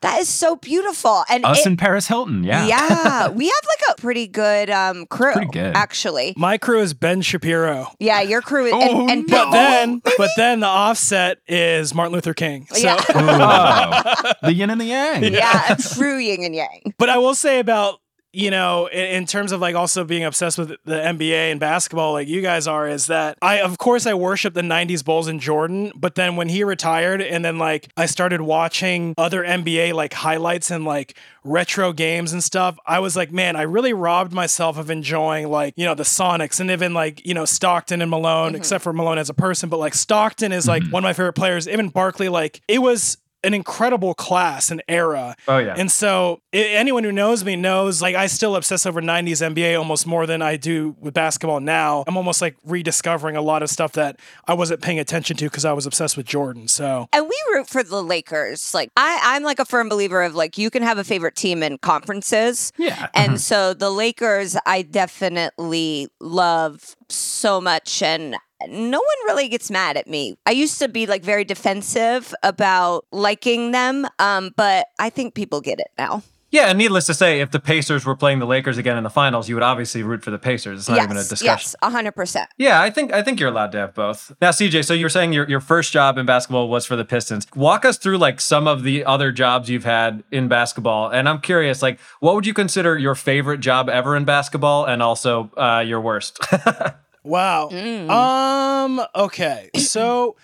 [0.00, 1.24] that is so beautiful.
[1.30, 2.44] And Us it- and Paris Hilton.
[2.44, 2.66] Yeah.
[2.66, 5.32] yeah, we have like a pretty good um crew.
[5.32, 5.76] Pretty good.
[5.76, 6.34] Actually.
[6.36, 7.88] My crew is Ben Shapiro.
[7.98, 12.14] Yeah, your crew is Oh, and, and But then, but then the offset is Martin
[12.14, 12.66] Luther King.
[12.72, 13.02] So, Yeah.
[13.14, 15.24] Oh, the yin and the yang.
[15.24, 16.94] yeah, a true yin and yang.
[16.98, 18.00] but I will say about
[18.32, 22.12] you know, in, in terms of like also being obsessed with the NBA and basketball,
[22.12, 25.40] like you guys are, is that I, of course, I worship the '90s Bulls and
[25.40, 25.92] Jordan.
[25.96, 30.70] But then when he retired, and then like I started watching other NBA like highlights
[30.70, 34.90] and like retro games and stuff, I was like, man, I really robbed myself of
[34.90, 38.56] enjoying like you know the Sonics and even like you know Stockton and Malone, mm-hmm.
[38.56, 40.92] except for Malone as a person, but like Stockton is like mm-hmm.
[40.92, 41.66] one of my favorite players.
[41.66, 45.36] Even Barkley, like it was an incredible class and era.
[45.48, 45.74] Oh, yeah.
[45.76, 49.78] And so i anyone who knows me knows like I still obsess over 90s NBA
[49.78, 52.04] almost more than I do with basketball now.
[52.06, 55.64] I'm almost like rediscovering a lot of stuff that I wasn't paying attention to because
[55.64, 56.68] I was obsessed with Jordan.
[56.68, 58.74] So And we root for the Lakers.
[58.74, 61.62] Like I, I'm like a firm believer of like you can have a favorite team
[61.62, 62.72] in conferences.
[62.76, 63.08] Yeah.
[63.14, 63.36] And mm-hmm.
[63.36, 68.36] so the Lakers, I definitely love so much and
[68.68, 70.36] no one really gets mad at me.
[70.46, 75.60] I used to be like very defensive about liking them, um, but I think people
[75.60, 76.22] get it now.
[76.52, 79.10] Yeah, and needless to say, if the Pacers were playing the Lakers again in the
[79.10, 80.80] finals, you would obviously root for the Pacers.
[80.80, 81.76] It's not even a yes, discussion.
[81.80, 82.50] yes, hundred percent.
[82.58, 84.32] Yeah, I think I think you're allowed to have both.
[84.40, 87.46] Now, CJ, so you're saying your, your first job in basketball was for the Pistons.
[87.54, 91.40] Walk us through like some of the other jobs you've had in basketball, and I'm
[91.40, 95.84] curious, like, what would you consider your favorite job ever in basketball, and also uh,
[95.86, 96.40] your worst?
[97.22, 97.68] wow.
[97.68, 99.00] Um.
[99.14, 99.70] Okay.
[99.90, 100.36] So.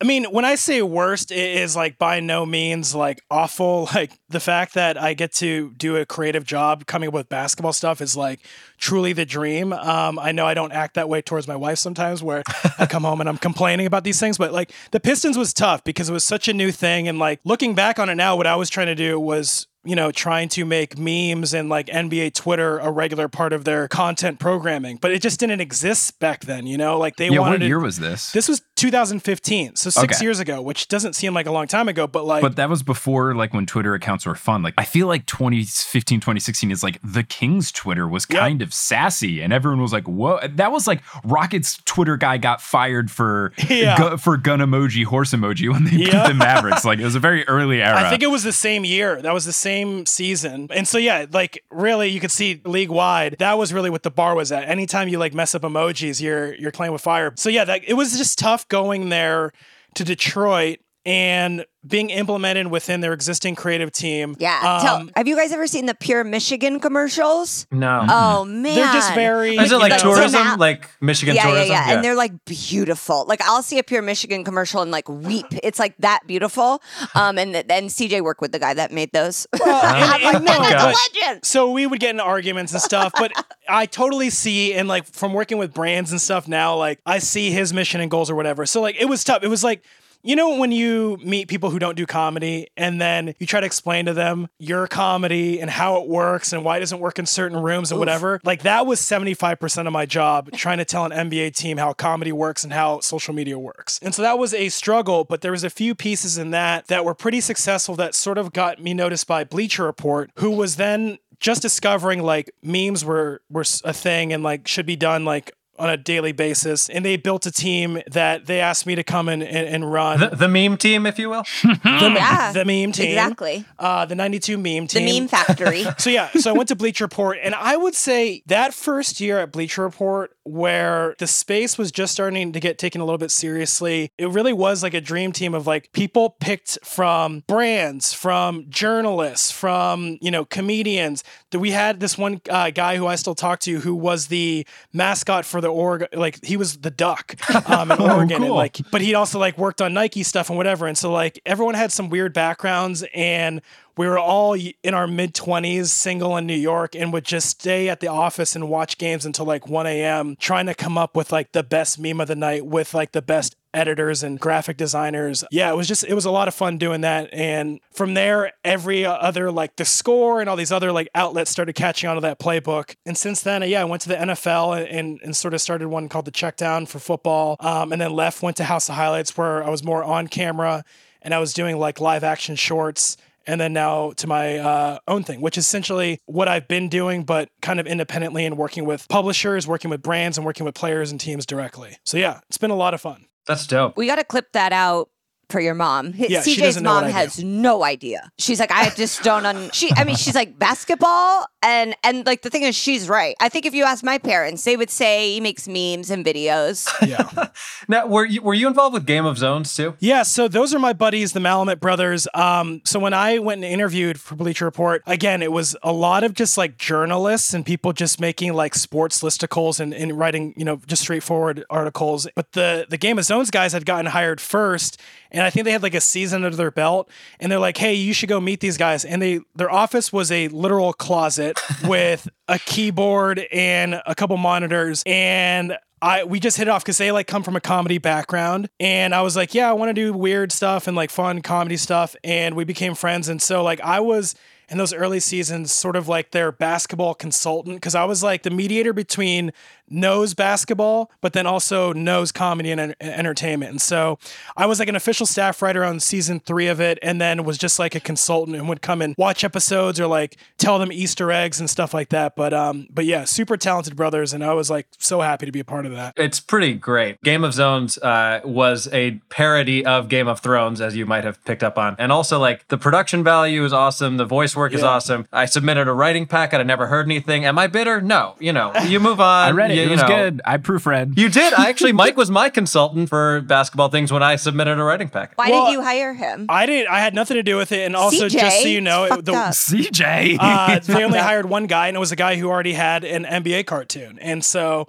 [0.00, 3.88] I mean, when I say worst, it is like by no means like awful.
[3.94, 7.72] Like the fact that I get to do a creative job coming up with basketball
[7.72, 8.40] stuff is like
[8.78, 9.72] truly the dream.
[9.72, 12.42] Um, I know I don't act that way towards my wife sometimes, where
[12.80, 14.38] I come home and I'm complaining about these things.
[14.38, 17.38] But like the Pistons was tough because it was such a new thing, and like
[17.44, 20.48] looking back on it now, what I was trying to do was you know, trying
[20.50, 25.10] to make memes and like NBA Twitter a regular part of their content programming, but
[25.10, 26.98] it just didn't exist back then, you know?
[26.98, 27.40] Like they yeah.
[27.40, 28.30] wanted What to- year was this?
[28.32, 30.24] this was 2015, so six Okay.
[30.24, 32.82] years ago, which doesn't seem like a long time ago, but like But that was
[32.82, 34.62] before like when Twitter accounts were fun.
[34.62, 38.38] Like I feel like 2015, 2016 is like the King's Twitter was Yep.
[38.40, 40.38] kind of sassy and everyone was like, whoa.
[40.46, 43.96] That was like Rocket's Twitter guy got fired for Yeah.
[43.98, 46.84] gu- for gun emoji, horse emoji when they beat the Mavericks.
[46.84, 47.96] Like it was a very early era.
[48.06, 49.20] I think it was the same year.
[49.20, 49.71] That was the same
[50.06, 50.68] season.
[50.70, 54.10] And so yeah, like really you could see league wide, that was really what the
[54.10, 54.68] bar was at.
[54.68, 57.32] Anytime you like mess up emojis, you're you're playing with fire.
[57.36, 59.52] So yeah, that it was just tough going there
[59.94, 64.36] to Detroit and being implemented within their existing creative team.
[64.38, 64.78] Yeah.
[64.82, 67.66] Tell- Um, have you guys ever seen the Pure Michigan commercials?
[67.72, 68.06] no.
[68.08, 71.72] Oh man, they're just very Is it like like tourism, Tim like Michigan yeah, tourism?
[71.72, 73.24] yeah, yeah, and they're like beautiful.
[73.26, 75.46] Like I'll see a Pure Michigan commercial and like weep.
[75.50, 76.80] It's like that beautiful.
[77.16, 79.46] Um, and th- and CJ worked with the guy that made those.
[79.64, 81.44] I'm like, and no, that's a legend.
[81.44, 83.32] so we would get in arguments and stuff, but
[83.68, 87.50] I totally see and like from working with brands and stuff now, like I see
[87.50, 88.66] his mission and goals or whatever.
[88.66, 89.42] So like it was tough.
[89.42, 89.82] It was like
[90.22, 93.66] you know when you meet people who don't do comedy and then you try to
[93.66, 97.26] explain to them your comedy and how it works and why it doesn't work in
[97.26, 98.40] certain rooms and whatever.
[98.44, 102.32] Like that was 75% of my job trying to tell an NBA team how comedy
[102.32, 103.98] works and how social media works.
[104.02, 107.04] And so that was a struggle, but there was a few pieces in that that
[107.04, 111.18] were pretty successful that sort of got me noticed by Bleacher Report, who was then
[111.40, 115.52] just discovering like memes were were a thing and like should be done like
[115.82, 116.88] on a daily basis.
[116.88, 120.20] And they built a team that they asked me to come in and, and run.
[120.20, 121.42] the, the meme team, if you will.
[121.62, 123.08] the, Yeah, the meme team.
[123.08, 123.64] Exactly.
[123.80, 125.06] Uh, the 92 meme team.
[125.06, 125.84] The meme factory.
[125.98, 129.38] So yeah, so I went to Bleacher Report, and I would say that first year
[129.38, 133.30] at Bleacher Report, where the space was just starting to get taken a little bit
[133.30, 138.66] seriously, it really was like a dream team of like people picked from brands, from
[138.68, 141.22] journalists, from you know comedians.
[141.50, 144.66] That we had this one uh, guy who I still talk to, who was the
[144.92, 147.36] mascot for the Oregon, like he was the duck
[147.68, 148.56] um, in Oregon, and cool.
[148.56, 150.86] like but he also like worked on Nike stuff and whatever.
[150.86, 153.60] And so like everyone had some weird backgrounds and
[153.96, 157.88] we were all in our mid 20s, single in New York, and would just stay
[157.88, 161.32] at the office and watch games until like 1 a.m., trying to come up with
[161.32, 165.44] like the best meme of the night with like the best editors and graphic designers.
[165.50, 167.32] Yeah, it was just it was a lot of fun doing that.
[167.32, 171.74] And from there, every other like the score and all these other like outlets started
[171.74, 172.96] catching on to that playbook.
[173.06, 176.08] And since then, yeah, I went to the NFL and, and, sort of started one
[176.08, 177.56] called the Checkdown for football.
[177.60, 180.84] Um, and then left, went to House of Highlights where I was more on camera
[181.22, 183.16] and I was doing like live action shorts
[183.46, 187.24] and then now to my uh, own thing, which is essentially what I've been doing,
[187.24, 191.10] but kind of independently and working with publishers, working with brands, and working with players
[191.10, 191.96] and teams directly.
[192.04, 193.26] So yeah, it's been a lot of fun.
[193.46, 193.96] That's dope.
[193.96, 195.10] We got to clip that out
[195.52, 196.14] for your mom.
[196.16, 198.30] Yeah, CJ's doesn't know what mom has no idea.
[198.38, 199.44] She's like, I just don't.
[199.46, 199.70] Un-.
[199.72, 203.36] She, I mean, she's like basketball, and and like the thing is, she's right.
[203.38, 206.88] I think if you ask my parents, they would say he makes memes and videos.
[207.12, 207.48] Yeah.
[207.88, 209.96] Now, were you were you involved with Game of Zones too?
[209.98, 212.26] Yeah, so those are my buddies, the Malamet brothers.
[212.32, 216.24] Um, so when I went and interviewed for Bleacher Report, again, it was a lot
[216.24, 220.64] of just like journalists and people just making like sports listicles and, and writing, you
[220.64, 222.26] know, just straightforward articles.
[222.34, 225.00] But the the Game of Zones guys had gotten hired first,
[225.32, 227.10] and I think they had like a season under their belt.
[227.40, 230.30] And they're like, "Hey, you should go meet these guys." And they their office was
[230.30, 236.66] a literal closet with a keyboard and a couple monitors and I we just hit
[236.66, 239.70] it off because they like come from a comedy background, and I was like, yeah,
[239.70, 243.28] I want to do weird stuff and like fun comedy stuff, and we became friends.
[243.28, 244.34] And so like I was
[244.68, 248.50] in those early seasons sort of like their basketball consultant because I was like the
[248.50, 249.52] mediator between
[249.92, 253.70] knows basketball, but then also knows comedy and en- entertainment.
[253.70, 254.18] And so
[254.56, 257.58] I was like an official staff writer on season three of it, and then was
[257.58, 261.30] just like a consultant and would come and watch episodes or like tell them Easter
[261.30, 262.34] eggs and stuff like that.
[262.36, 265.60] But um, but yeah, super talented brothers, and I was like so happy to be
[265.60, 266.14] a part of that.
[266.16, 267.20] It's pretty great.
[267.22, 271.42] Game of Zones uh, was a parody of Game of Thrones, as you might have
[271.44, 271.96] picked up on.
[271.98, 274.16] And also, like, the production value is awesome.
[274.16, 275.26] The voice work is awesome.
[275.32, 276.58] I submitted a writing packet.
[276.60, 277.44] I never heard anything.
[277.44, 278.00] Am I bitter?
[278.00, 278.34] No.
[278.38, 279.48] You know, you move on.
[279.48, 279.76] I read it.
[279.76, 280.08] You, it you was know.
[280.08, 280.40] good.
[280.44, 281.18] I proofread.
[281.18, 281.52] You did.
[281.54, 285.36] I actually, Mike was my consultant for basketball things when I submitted a writing packet.
[285.36, 286.46] Why Well, didn't you hire him?
[286.48, 286.92] I didn't.
[286.92, 289.16] I had nothing to do with it, and also CJ, just so you know, it's
[289.16, 289.54] it, the, fucked up.
[289.54, 290.36] CJ.
[290.40, 293.24] uh, they only hired one guy, and it was a guy who already had an
[293.24, 294.88] NBA cartoon, and so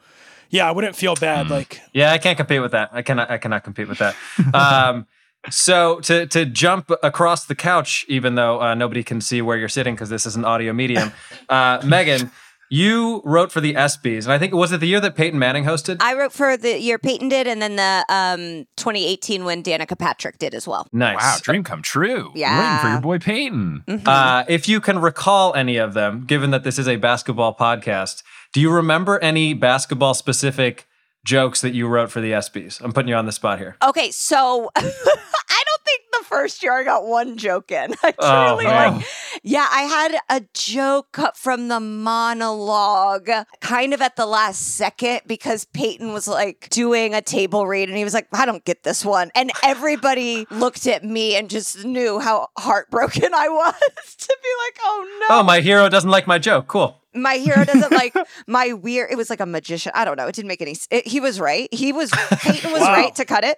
[0.50, 1.50] yeah, I wouldn't feel bad.
[1.50, 2.90] Like Yeah, I can't compete with that.
[2.94, 3.32] I cannot.
[3.32, 4.16] I cannot compete with that.
[4.54, 5.08] Um,
[5.50, 9.68] so to to jump across the couch, even though uh, nobody can see where you're
[9.68, 11.12] sitting because this is an audio medium,
[11.50, 12.32] uh, Megan,
[12.74, 15.64] you wrote for the ESPYS, and I think was it the year that Peyton Manning
[15.64, 15.98] hosted?
[16.00, 20.40] I wrote for the year Peyton did, and then the um 2018 when Danica Patrick
[20.40, 20.88] did as well.
[20.92, 21.18] nice.
[21.18, 22.32] wow, dream come true.
[22.34, 22.58] Yeah.
[22.58, 23.84] Waiting for your boy Peyton.
[24.08, 28.24] Uh, if you can recall any of them, given that this is a basketball podcast,
[28.54, 30.88] do you remember any basketball specific
[31.26, 32.82] jokes that you wrote for the ESPYS?
[32.82, 33.76] I'm putting you on the spot here.
[33.84, 37.94] Okay, so I don't think the first year I got one joke in.
[38.04, 38.98] I Oh, truly man.
[38.98, 39.06] like,
[39.44, 43.30] yeah, I had a joke from the monologue
[43.62, 47.98] kind of at the last second because Peyton was like doing a table read and
[47.98, 49.32] he was like, I don't get this one.
[49.36, 54.80] And everybody looked at me and just knew how heartbroken I was to be like,
[54.84, 55.40] oh no.
[55.40, 56.68] Oh, my hero doesn't like my joke.
[56.68, 57.00] Cool.
[57.14, 58.16] My hero doesn't like
[58.48, 61.06] my weird it was like a magician i don't know it didn't make any it,
[61.08, 62.10] he was right he was
[62.42, 62.94] peyton was Wow.
[62.94, 63.58] right to cut it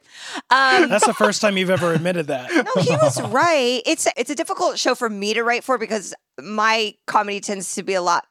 [0.49, 2.51] um that's the first time you've ever admitted that.
[2.51, 6.13] no he was right it's it's a difficult show for me to write for because
[6.41, 8.25] my comedy tends to be a lot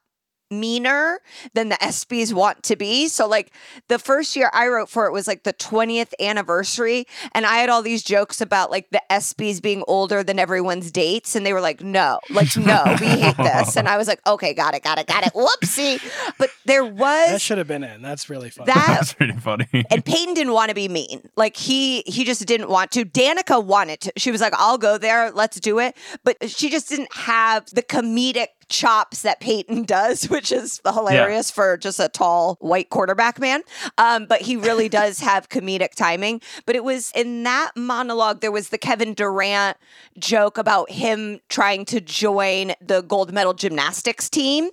[0.51, 1.21] meaner
[1.55, 3.09] than the ESPYS want to be.
[3.09, 3.53] So like
[3.89, 7.69] the first year I wrote for it was like the 20th anniversary and I had
[7.71, 11.61] all these jokes about like the ESPYS being older than everyone's dates and they were
[11.61, 13.77] like no, like no, we hate this.
[13.77, 15.33] And I was like okay, got it, got it, got it.
[15.33, 16.01] Whoopsie.
[16.39, 18.03] But there was That should have been in.
[18.03, 18.67] That's really funny.
[18.73, 19.67] that That's pretty funny.
[19.91, 21.29] and Peyton didn't want to be mean.
[21.37, 23.05] Like he he just didn't want to.
[23.05, 24.13] Danica wanted to.
[24.17, 25.31] She was like, "I'll go there.
[25.31, 30.53] Let's do it." But she just didn't have the comedic chops that Peyton does, which
[30.53, 33.63] is hilarious for just a tall white quarterback man.
[33.99, 36.41] Um, but he really does have comedic timing.
[36.67, 39.77] But it was in that monologue there was the Kevin Durant
[40.19, 44.71] joke about him trying to join the gold medal gymnastics team.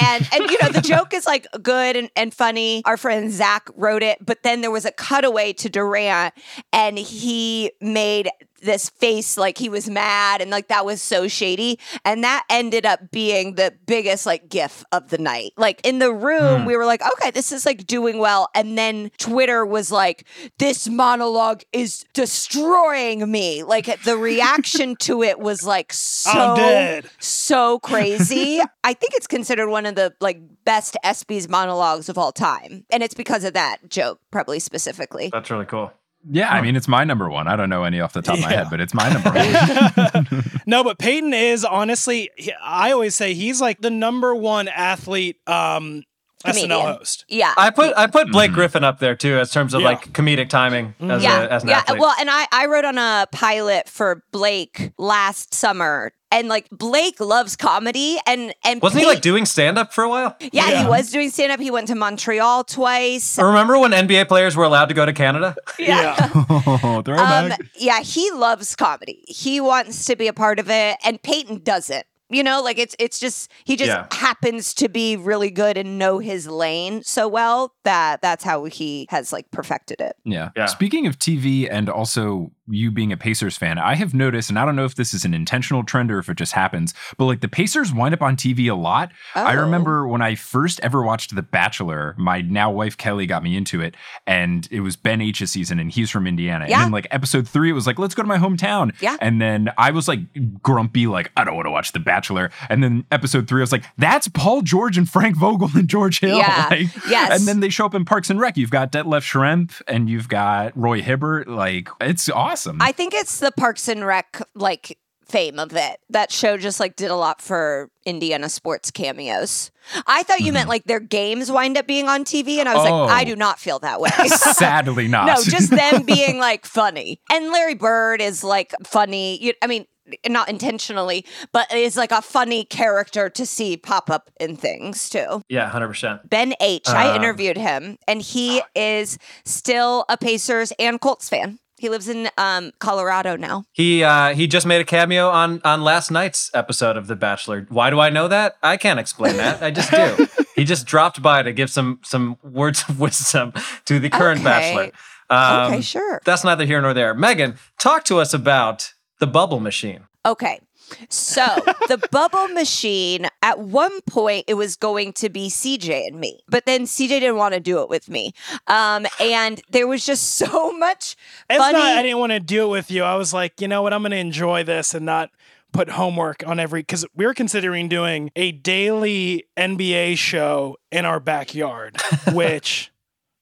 [0.00, 2.82] And and you know, the joke is like good and, and funny.
[2.84, 6.34] Our friend Zach wrote it, but then there was a cutaway to Durant
[6.72, 8.30] and he made
[8.66, 11.78] this face like he was mad and like that was so shady.
[12.04, 15.52] And that ended up being the biggest like gif of the night.
[15.56, 16.66] Like in the room hmm.
[16.66, 18.48] we were like okay this is like doing well.
[18.54, 20.26] And then twitter was like
[20.58, 23.62] this monologue is destroying me.
[23.62, 28.60] Like the reaction to it was like so I'm so crazy.
[28.84, 32.84] I think it's considered one of the like best ESPY's monologues of all time.
[32.90, 35.30] And it's because of that joke probably specifically.
[35.32, 35.92] That's really cool.
[36.28, 37.46] Yeah, I mean it's my number one.
[37.48, 38.56] I don't know any off the top of my Yeah.
[38.58, 39.30] head, but it's my number
[40.22, 40.50] one.
[40.66, 46.02] No, but Peyton is honestly, I always say he's like the number one athlete um,
[46.44, 46.70] Comedian.
[46.70, 47.24] SNL host.
[47.28, 47.54] Yeah.
[47.56, 48.30] I put I put.
[48.30, 49.88] Blake Griffin up there too, as terms of Yeah.
[49.88, 51.78] like comedic timing as, yeah, a, as an yeah.
[51.78, 51.98] athlete.
[52.00, 57.18] Well, and I I wrote on a pilot for Blake last summer, and like Blake
[57.20, 60.36] loves comedy, and and Wasn't he like doing stand up for a while?
[60.40, 60.82] Yeah, Yeah.
[60.82, 61.58] he was doing stand up.
[61.60, 63.38] He went to Montreal twice.
[63.38, 65.56] Remember when NBA players were allowed to go to Canada?
[65.78, 66.16] Yeah.
[66.50, 67.60] oh, Um, throwback.
[67.76, 69.24] yeah, he loves comedy.
[69.26, 72.06] He wants to be a part of it, and Peyton doesn't.
[72.28, 74.06] You know, like it's it's just he just Yeah.
[74.10, 79.06] happens to be really good and know his lane so well that that's how he
[79.10, 80.16] has like perfected it.
[80.24, 80.50] Yeah.
[80.56, 80.66] Yeah.
[80.66, 84.64] Speaking of TV and also you being a Pacers fan, I have noticed, and I
[84.64, 87.40] don't know if this is an intentional trend or if it just happens, but like
[87.40, 89.12] the Pacers wind up on TV a lot.
[89.34, 89.60] I Oh.
[89.60, 93.80] remember when I first ever watched The Bachelor, my now wife Kelly got me into
[93.80, 93.94] it,
[94.26, 96.66] and it was Ben H's season, and he's from Indiana.
[96.68, 96.76] Yeah.
[96.76, 98.94] And then like episode three, it was like, let's go to my hometown.
[99.00, 99.16] Yeah.
[99.20, 100.20] And then I was like
[100.62, 102.50] grumpy, like, I don't want to watch The Bachelor.
[102.68, 106.20] And then episode three, I was like, that's Paul George and Frank Vogel and George
[106.20, 106.38] Hill.
[106.38, 106.68] Yeah.
[106.70, 107.38] Like, Yes.
[107.38, 108.56] And then they show up in Parks and Rec.
[108.56, 111.46] You've got Detlef Schrempf and you've got Roy Hibbert.
[111.48, 112.55] Like, it's awesome.
[112.80, 115.98] I think it's the Parks and Rec like fame of it.
[116.10, 119.72] That show just like did a lot for Indiana sports cameos.
[120.06, 122.86] I thought you meant like their games wind up being on TV, and I was.
[122.88, 123.06] Oh.
[123.06, 124.10] like, I do not feel that way.
[124.26, 125.26] Sadly not.
[125.26, 127.20] no, just them being like funny.
[127.32, 129.42] And Larry Bird is like funny.
[129.42, 129.86] You, I mean,
[130.28, 135.42] not intentionally, but is like a funny character to see pop up in things too.
[135.48, 136.30] Yeah, hundred percent.
[136.30, 136.88] Ben H.
[136.88, 137.16] I Uh.
[137.16, 141.58] interviewed him, and he is still a Pacers and Colts fan.
[141.78, 143.64] He lives in um, Colorado now.
[143.72, 147.66] He uh, he just made a cameo on on last night's episode of The Bachelor.
[147.68, 148.56] Why do I know that?
[148.62, 149.62] I can't explain that.
[149.62, 150.26] I just do.
[150.56, 153.52] he just dropped by to give some some words of wisdom
[153.84, 154.44] to the current Okay.
[154.44, 154.92] Bachelor.
[155.28, 156.20] Um, okay, sure.
[156.24, 157.12] That's neither here nor there.
[157.12, 160.04] Megan, talk to us about the bubble machine.
[160.24, 160.60] Okay.
[161.08, 161.44] So
[161.88, 166.66] the bubble machine, at one point, it was going to be CJ and me, but
[166.66, 168.32] then CJ didn't want to do it with me.
[168.66, 171.16] Um, and there was just so much
[171.50, 171.78] It's funny.
[171.78, 173.02] not, I didn't want to do it with you.
[173.02, 173.92] I was like, you know what?
[173.92, 175.30] I'm going to enjoy this and not
[175.72, 181.20] put homework on every because we were considering doing a daily NBA show in our
[181.20, 181.96] backyard,
[182.32, 182.90] which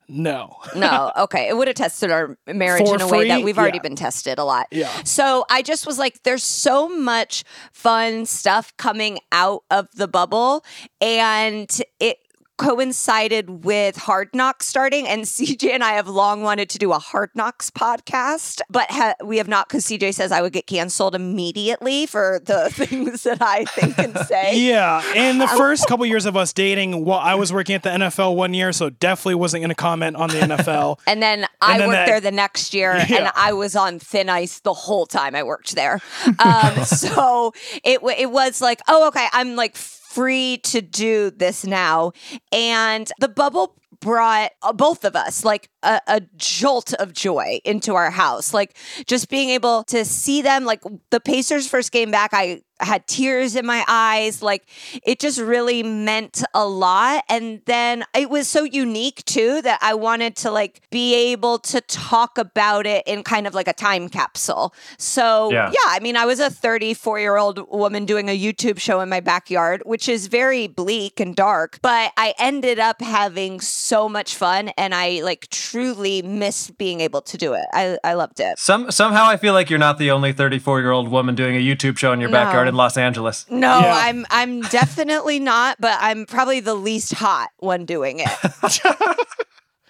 [0.09, 0.57] no.
[0.77, 1.49] no, okay.
[1.49, 3.83] It would have tested our marriage For in a way that we've already Yeah.
[3.83, 4.67] been tested a lot.
[4.71, 4.91] Yeah.
[5.05, 10.65] So I just was like, there's so much fun stuff coming out of the bubble.
[11.01, 12.19] And it
[12.57, 15.07] coincided with Hard Knocks starting.
[15.07, 19.15] And CJ and I have long wanted to do a Hard Knocks podcast, but ha-
[19.25, 23.43] we have not because CJ says I would get canceled immediately for the things that
[23.43, 24.59] I think and say.
[24.59, 27.91] Yeah, in the first couple years of us dating, well, I was working at the
[27.91, 30.99] NFL one year, so definitely wasn't going to comment on the NFL.
[31.07, 34.29] And then I then worked that- there the next year, and I was on thin
[34.29, 36.01] ice the whole time I worked there.
[36.39, 37.53] Um, so
[37.83, 39.77] it wa- it was like, oh, okay, I'm like
[40.15, 42.13] free to do this now,
[42.53, 47.95] and the bubble brought uh, both of us like a, a jolt of joy into
[47.95, 48.53] our house.
[48.53, 53.07] Like just being able to see them like the pacers first game back i had
[53.07, 54.65] tears in my eyes like
[55.05, 57.25] it just really meant a lot.
[57.29, 61.81] And then it was so unique too that i wanted to like be able to
[61.83, 64.75] talk about it in kind of like a time capsule.
[64.99, 65.71] So Yeah.
[65.71, 69.09] yeah i mean i was a 34 year old woman doing a youtube show in
[69.09, 74.35] my backyard which is very bleak and dark but i ended up having so much
[74.35, 77.65] fun and i like truly miss being able to do it.
[77.73, 78.59] I, I loved it.
[78.59, 81.61] Some somehow I feel like you're not the only 34 year old woman doing a
[81.61, 82.35] YouTube show in your No.
[82.39, 83.47] backyard in Los Angeles.
[83.51, 84.01] no, Yeah.
[84.03, 88.29] I'm I'm definitely not, but I'm probably the least hot one doing it.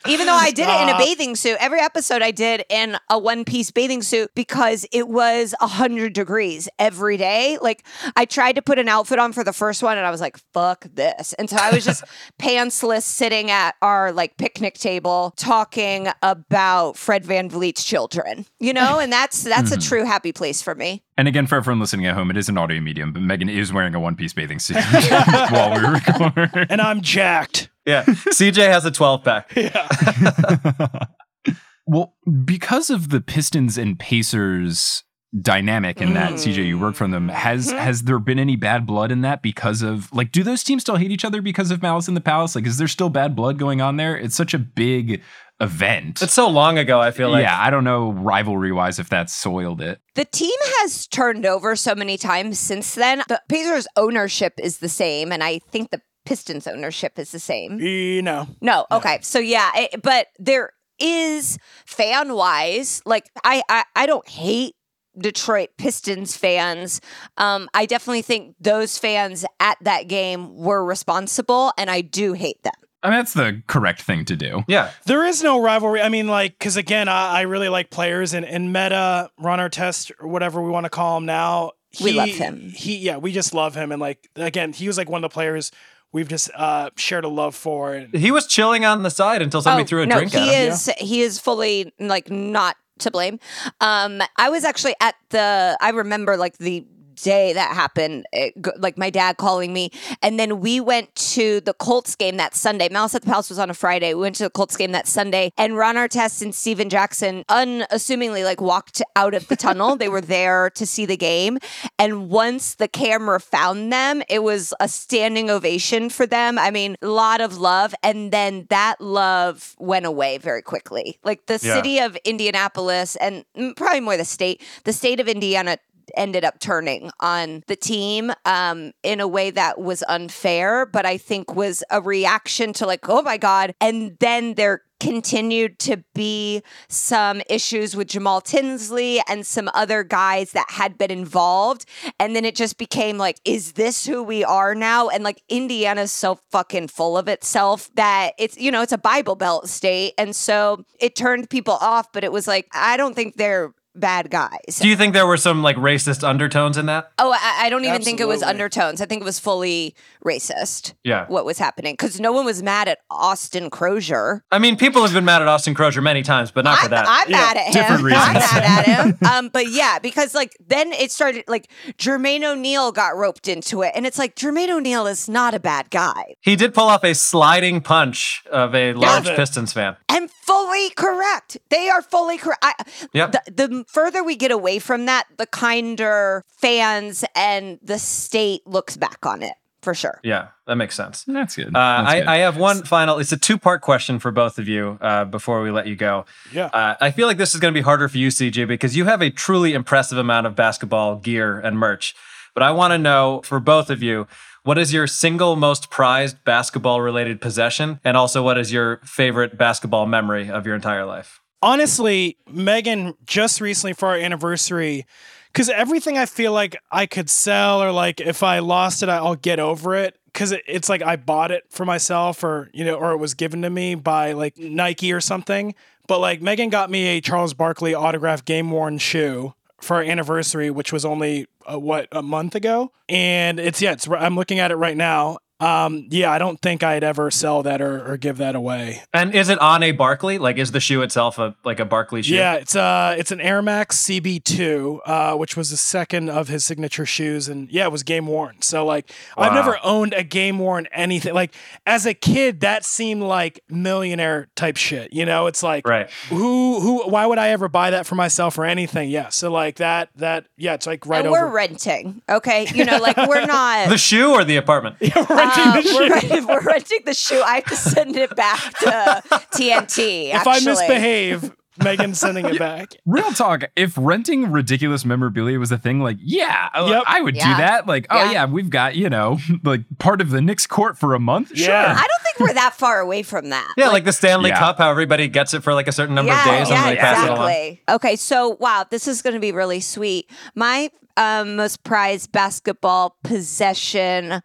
[0.07, 3.19] Even though I did it in a bathing suit, every episode I did in a
[3.19, 7.57] one piece bathing suit because it was 100 degrees every day.
[7.63, 10.21] Like, I tried to put an outfit on for the first one and I was
[10.21, 11.33] like, fuck this.
[11.35, 12.05] And so I was just
[12.41, 18.99] pantsless sitting at our like picnic table talking about Fred VanVleet's children, you know?
[18.99, 19.89] And that's that's a mm.
[19.89, 21.03] true happy place for me.
[21.17, 23.73] And again, for everyone listening at home, it is an audio medium, but Megan is
[23.73, 24.77] wearing a one piece bathing suit
[25.51, 26.67] while we record.
[26.71, 27.71] and I'm jacked.
[27.87, 28.05] Yeah.
[28.05, 29.53] CJ has a 12 pack.
[29.55, 30.99] Yeah.
[31.87, 35.05] well, because of the Pistons and Pacers
[35.41, 37.79] dynamic in that CJ you work from them has mm-hmm.
[37.79, 40.97] has there been any bad blood in that because of like do those teams still
[40.97, 43.59] hate each other because of Malice in the Palace like is there still bad blood
[43.59, 45.21] going on there it's such a big
[45.61, 47.43] event It's so long ago, I feel like.
[47.43, 51.77] yeah I don't know rivalry wise if that's soiled it The team has turned over
[51.77, 53.23] so many times since then.
[53.29, 57.79] The Pacers ownership is the same, and I think the Pistons ownership is the same.
[57.81, 59.19] You know, No, okay.
[59.23, 64.75] So yeah, it, but there is fan wise, like I, I I don't hate
[65.19, 67.01] Detroit Pistons fans.
[67.37, 72.63] Um, I definitely think those fans at that game were responsible, and I do hate
[72.63, 72.73] them.
[73.03, 74.63] I mean, that's the correct thing to do.
[74.67, 74.91] Yeah.
[75.05, 76.01] There is no rivalry.
[76.01, 80.11] I mean, like, because again, I, I really like players and, and Metta, Ron Artest,
[80.19, 81.73] or whatever we want to call him now.
[82.03, 82.71] We love him.
[82.75, 83.93] He, yeah, we just love him.
[83.93, 85.71] And like, again, he was like one of the players
[86.13, 87.93] we've just uh, shared a love for.
[87.93, 90.39] And He was chilling on the side until somebody threw a Oh, no, drink he
[90.39, 90.73] at him.
[90.73, 93.39] is he is fully like not to blame.
[93.81, 95.77] Um, I was actually at the.
[95.81, 96.87] I remember like the
[97.17, 99.91] day that happened it like my dad calling me
[100.23, 102.89] and then we went to the colts game that sunday.
[102.91, 104.15] Malice at the palace was on a friday.
[104.15, 108.45] We went to the colts game that sunday and ron artest and Stephen Jackson unassumingly
[108.45, 109.97] like walked out of the tunnel.
[109.97, 111.59] They were there to see the game
[111.99, 116.59] and once the camera found them it was a standing ovation for them.
[116.59, 121.19] I mean a lot of love and then that love went away very quickly.
[121.25, 121.75] Like the Yeah.
[121.77, 125.79] city of indianapolis and mm, probably more the state the state of indiana
[126.17, 131.19] ended up turning on the team um, in a way that was unfair, but I
[131.19, 133.75] think was a reaction to like, oh my God.
[133.81, 140.53] And then there continued to be some issues with Jamal Tinsley and some other guys
[140.53, 141.85] that had been involved.
[142.19, 145.09] And then it just became like, is this who we are now?
[145.09, 149.35] And like Indiana's so fucking full of itself that it's, you know, it's a Bible
[149.35, 150.15] Belt state.
[150.17, 154.31] And so it turned people off, but it was like, I don't think they're bad
[154.31, 154.79] guys.
[154.81, 157.13] Do you think there were some like racist undertones in that?
[157.19, 159.01] Oh, I, I don't even think it was undertones.
[159.01, 160.95] I think it was fully racist.
[161.05, 161.27] Yeah.
[161.29, 161.95] What was happening?
[161.95, 164.41] Because no one was mad at Austin Croshere.
[164.51, 166.91] I mean, people have been mad at Austin Croshere many times, but not for I'm,
[166.91, 167.07] that.
[167.09, 167.73] I'm mad at him.
[167.73, 168.53] different I'm reasons.
[168.53, 169.19] mad at him.
[169.35, 171.69] Um, but yeah, because like then it started like
[171.99, 175.91] Jermaine O'Neal got roped into it, and it's like Jermaine O'Neal is not a bad
[175.91, 176.35] guy.
[176.41, 179.37] he did pull off a sliding punch of a large it.
[179.37, 179.97] Pistons fan.
[180.09, 181.57] and fully correct.
[181.71, 182.63] They are fully correct.
[182.63, 182.75] I,
[183.13, 183.33] Yep.
[183.33, 188.97] the, the further we get away from that, the kinder fans and the state looks
[188.97, 190.19] back on it for sure.
[190.23, 191.25] Yeah, that makes sense.
[191.25, 191.69] That's good.
[191.69, 192.29] Uh, That's I, good.
[192.29, 193.19] I have one final.
[193.19, 196.25] It's a two part question for both of you uh, before we let you go.
[196.53, 196.67] Yeah.
[196.67, 199.05] Uh, I feel like this is going to be harder for you, CJ, because you
[199.05, 202.15] have a truly impressive amount of basketball gear and merch.
[202.55, 204.27] But I want to know for both of you,
[204.65, 208.01] what is your single most prized basketball related possession?
[208.05, 211.41] And also, what is your favorite basketball memory of your entire life?
[211.65, 215.07] honestly, Megan just recently for our anniversary,
[215.53, 219.35] because everything I feel like I could sell or like if I lost it, I'll
[219.35, 220.17] get over it.
[220.27, 223.63] Because it's like I bought it for myself or, you know, or it was given
[223.63, 225.77] to me by like Nike or something.
[226.09, 230.71] But like Megan got me a Charles Barkley autographed game worn shoe for our anniversary,
[230.71, 232.93] which was only uh, what a month ago.
[233.09, 235.39] And it's, yeah, it's, I'm looking at it right now.
[235.61, 239.03] Um, yeah, I don't think I'd ever sell that or, or give that away.
[239.13, 240.37] And is it on a Barkley?
[240.39, 242.35] Like, is the shoe itself a like a Barkley shoe?
[242.35, 246.65] Yeah, it's uh it's an Air Max CB2, uh, which was the second of his
[246.65, 248.61] signature shoes, and yeah, it was game worn.
[248.63, 251.35] So like, I've never owned a game worn anything.
[251.35, 251.55] Like
[251.87, 255.13] as a kid, that seemed like millionaire type shit.
[255.13, 256.11] You know, it's like Right.
[256.31, 259.09] who who why would I ever buy that for myself or anything?
[259.09, 262.67] Yeah, so like that that yeah, it's like right and we're renting, okay?
[262.75, 263.89] You know, like we're not.
[263.89, 264.97] The shoe or the apartment?
[265.53, 267.43] Uh, we're, rent- we're renting the shoe.
[267.43, 269.23] I have to send it back to
[269.53, 270.35] TNT.
[270.35, 272.91] if I misbehave, Megan's sending it back.
[273.05, 273.65] Real talk.
[273.75, 277.03] If renting ridiculous memorabilia was a thing, like, yeah, I- Yep.
[277.07, 277.49] I would Yeah.
[277.49, 277.87] do that.
[277.87, 278.31] Like, oh Yeah.
[278.31, 281.51] yeah, we've got, you know, like part of the Knicks court for a month.
[281.55, 281.67] Yeah.
[281.67, 281.75] Sure.
[281.75, 283.73] I don't think we're that far away from that.
[283.77, 284.59] Yeah, like, the Stanley Yeah.
[284.61, 286.95] Cup, how everybody gets it for like a certain number of days and yeah, then
[286.95, 287.51] they pass it along.
[287.51, 287.83] exactly.
[287.89, 290.31] Okay, so wow, this is going to be really sweet.
[290.55, 294.43] My um, most prized basketball possession.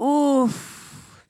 [0.00, 0.48] Ooh.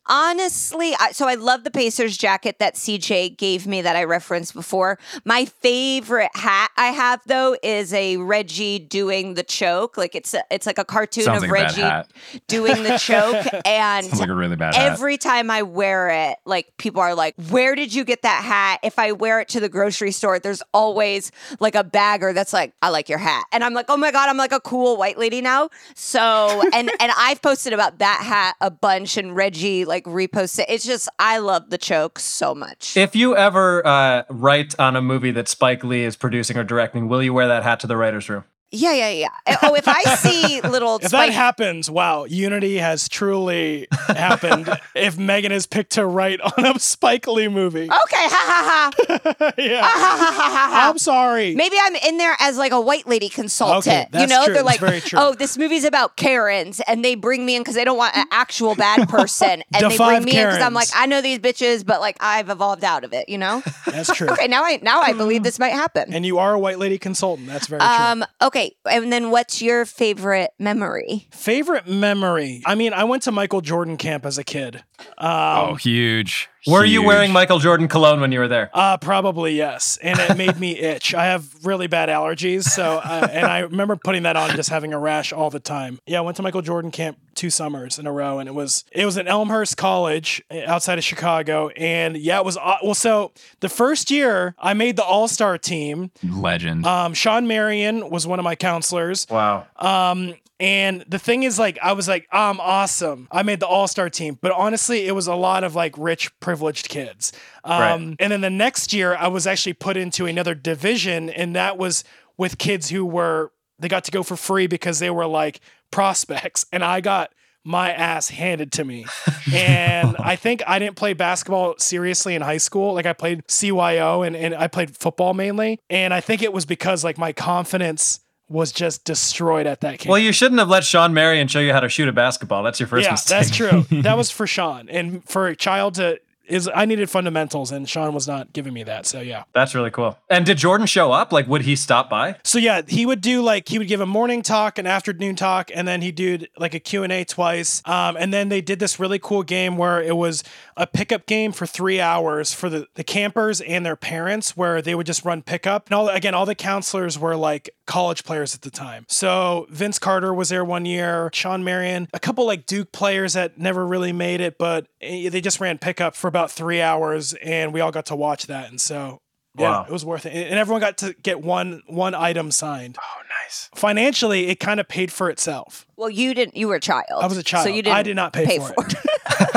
[0.08, 4.54] Honestly, I, so I love the Pacers jacket that CJ gave me that I referenced
[4.54, 4.98] before.
[5.24, 9.96] My favorite hat I have though is a Reggie doing the choke.
[9.98, 12.08] Like it's a, it's like a cartoon Sounds of like Reggie
[12.46, 14.92] doing the choke, and Sounds like a really bad hat.
[14.92, 18.80] Every time I wear it, like people are like, "Where did you get that hat?"
[18.82, 21.30] If I wear it to the grocery store, there's always
[21.60, 24.30] like a bagger that's like, "I like your hat," and I'm like, "Oh my god,
[24.30, 28.56] I'm like a cool white lady now." So, and and I've posted about that hat
[28.60, 30.64] a bunch, and Reggie like reposted.
[30.68, 32.96] It's just I love the choke so much.
[32.96, 37.08] If you ever uh, write on a movie that Spike Lee is producing or directing,
[37.08, 38.44] will you wear that hat to the writer's room?
[38.70, 39.56] Yeah, yeah, yeah.
[39.62, 44.68] Oh, if I see little If spike- that happens, wow, unity has truly happened.
[44.94, 47.90] if Megan is picked to write on a Spike Lee movie, okay,
[48.28, 50.88] ha ha ha, yeah, ha ha ha ha ha.
[50.90, 51.54] I'm sorry.
[51.54, 53.86] Maybe I'm in there as like a white lady consultant.
[53.86, 54.52] Okay, you know, true.
[54.52, 55.18] they're like, very true.
[55.18, 58.26] oh, this movie's about Karens, and they bring me in because they don't want an
[58.30, 61.38] actual bad person, and The they bring me in because I'm like, I know these
[61.38, 63.30] bitches, but like I've evolved out of it.
[63.30, 63.62] You know?
[63.86, 64.28] That's true.
[64.28, 66.12] okay, now I now I believe this might happen.
[66.12, 67.48] And you are a white lady consultant.
[67.48, 67.88] That's very true.
[67.88, 68.24] Um.
[68.58, 71.28] Okay, and then what's your favorite memory?
[71.30, 72.60] Favorite memory?
[72.66, 74.82] I mean, I went to Michael Jordan camp as a kid.
[75.18, 76.48] oh, Um, huge.
[76.66, 78.70] Were you wearing Michael Jordan cologne when you were there?
[78.74, 81.14] Uh, probably yes, and it made me itch.
[81.14, 84.92] I have really bad allergies, so uh, and I remember putting that on, just having
[84.92, 86.00] a rash all the time.
[86.06, 88.84] Yeah, I went to Michael Jordan camp two summers in a row, and it was
[88.92, 92.94] it was at Elmhurst College uh, outside of Chicago, and yeah, it was well.
[92.94, 96.10] So the first year, I made the All Star team.
[96.24, 96.84] legend?
[96.84, 99.26] Um, Shawn Marion was one of my counselors.
[99.30, 99.66] Wow.
[99.76, 103.28] Um, and the thing is, like, I was like, I'm awesome.
[103.30, 104.38] I made the all star team.
[104.40, 107.32] But honestly, it was a lot of like rich, privileged kids.
[107.64, 108.16] Um, Right.
[108.18, 112.02] And then the next year, I was actually put into another division, and that was
[112.36, 116.66] with kids who were, they got to go for free because they were like prospects.
[116.72, 117.32] And I got
[117.64, 119.06] my ass handed to me.
[119.52, 122.92] And I think I didn't play basketball seriously in high school.
[122.92, 125.80] Like I played CYO and, and I played football mainly.
[125.88, 130.10] And I think it was because like my confidence was just destroyed at that camp.
[130.10, 132.62] Well, you shouldn't have let Shawn Marion show you how to shoot a basketball.
[132.62, 133.38] That's your first yeah, mistake.
[133.38, 133.84] that's true.
[134.02, 134.88] that was for Shawn.
[134.88, 138.82] And for a child to is I needed fundamentals and Shawn was not giving me
[138.84, 139.06] that.
[139.06, 139.44] So yeah.
[139.54, 140.18] That's really cool.
[140.28, 141.32] And did Jordan show up?
[141.32, 142.36] Like, would he stop by?
[142.44, 145.70] So yeah, he would do like he would give a morning talk, an afternoon talk,
[145.74, 147.82] and then he did like a Q&A twice.
[147.84, 150.42] Um, and then they did this really cool game where it was
[150.76, 154.94] a pickup game for three hours for the, the campers and their parents where they
[154.94, 155.86] would just run pickup.
[155.86, 159.04] And all again, all the counselors were like college players at the time.
[159.08, 163.58] So Vince Carter was there one year, Shawn Marion, a couple like Duke players that
[163.58, 167.80] never really made it, but they just ran pickup for about three hours and we
[167.80, 168.70] all got to watch that.
[168.70, 169.18] And so
[169.58, 169.84] yeah, Wow.
[169.88, 170.32] it was worth it.
[170.34, 172.96] And everyone got to get one one item signed.
[173.00, 173.70] oh, nice.
[173.74, 175.86] Financially, it kind of paid for itself.
[175.96, 176.56] Well, you didn't.
[176.56, 177.06] You were a child.
[177.22, 177.64] I was a child.
[177.64, 177.96] So you didn't.
[177.96, 178.94] I did not pay for it.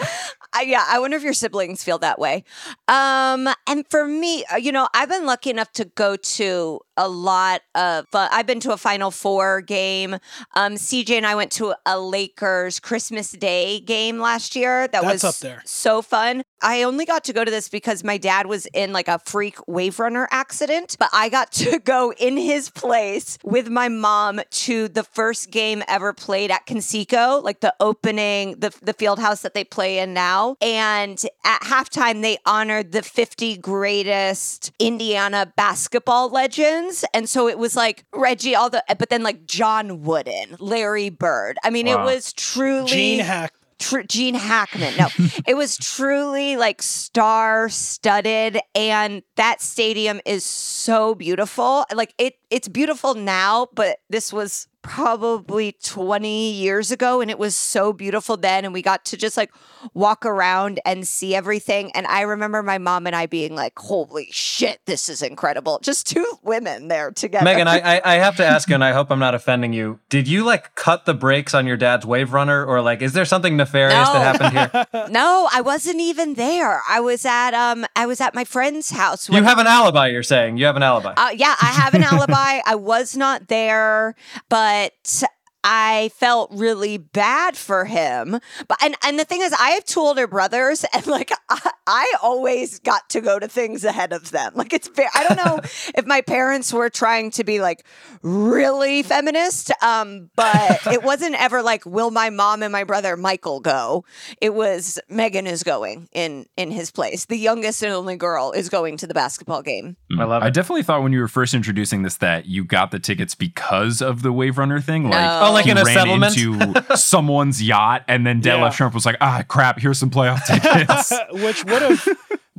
[0.54, 2.42] I, yeah, I wonder if your siblings feel that way.
[2.88, 7.08] Um, and for me, uh, you know, I've been lucky enough to go to a
[7.08, 8.06] lot of.
[8.12, 10.14] Uh, I've been to a Final Four game.
[10.54, 14.88] Um, CJ and I went to a Lakers Christmas Day game last year.
[14.88, 15.62] That That's was up there.
[15.64, 16.42] so fun.
[16.60, 19.56] I only got to go to this because my dad was in like a freak
[19.68, 24.88] wave runner accident, but I got to go in his place with my mom to
[24.88, 29.54] the first game ever played at Conseco, like the opening, the the field house that
[29.54, 30.56] they play in now.
[30.60, 36.87] And at halftime, they honored the 50 greatest Indiana basketball legends.
[37.14, 41.58] And so it was like Reggie, all the, but then like John Wooden, Larry Bird.
[41.62, 43.54] I mean, it was truly Gene Hack.
[43.78, 44.94] tr- Gene Hackman.
[44.98, 45.08] No,
[45.46, 51.84] it was truly like star studded, and that stadium is so beautiful.
[51.94, 57.54] Like it, it's beautiful now, but this was probably 20 years ago and it was
[57.54, 59.52] so beautiful then and we got to just like
[59.94, 64.28] walk around and see everything and i remember my mom and i being like holy
[64.30, 68.68] shit this is incredible just two women there together Megan, I, I have to ask
[68.68, 70.00] you, and I hope I'm not offending you.
[70.08, 73.24] Did you like cut the brakes on your dad's wave runner, or like, is there
[73.24, 74.12] something nefarious No.
[74.14, 75.06] that happened here?
[75.10, 79.28] no i wasn't even there i was at um i was at my friend's house
[79.28, 80.08] You have an alibi.
[80.08, 81.14] You're saying you have an alibi.
[81.16, 82.60] Uh, yeah, I have an alibi.
[82.66, 84.14] I was not there,
[84.48, 85.22] but but
[85.64, 88.38] I felt really bad for him.
[88.68, 92.14] But and and the thing is, I have two older brothers, and like I, I
[92.22, 94.52] always got to go to things ahead of them.
[94.54, 95.08] Like it's very.
[95.14, 95.60] I don't know
[95.96, 97.84] if my parents were trying to be like
[98.22, 103.60] really feminist, um, but it wasn't ever like, will my mom and my brother Michael
[103.60, 104.04] go?
[104.40, 107.24] It was Megan is going in in his place.
[107.26, 109.96] The youngest and only girl is going to the basketball game.
[110.18, 112.98] I love I definitely thought when you were first introducing this that you got the
[112.98, 115.04] tickets because of the Wave Runner thing.
[115.04, 115.47] Like, No.
[115.47, 116.36] Oh, like he in a ran settlement?
[116.36, 118.70] into someone's yacht, and then Detlef Yeah.
[118.70, 119.78] Schrempf was like, "Ah, crap!
[119.78, 121.12] Here's some playoff tickets."
[121.44, 122.08] which would have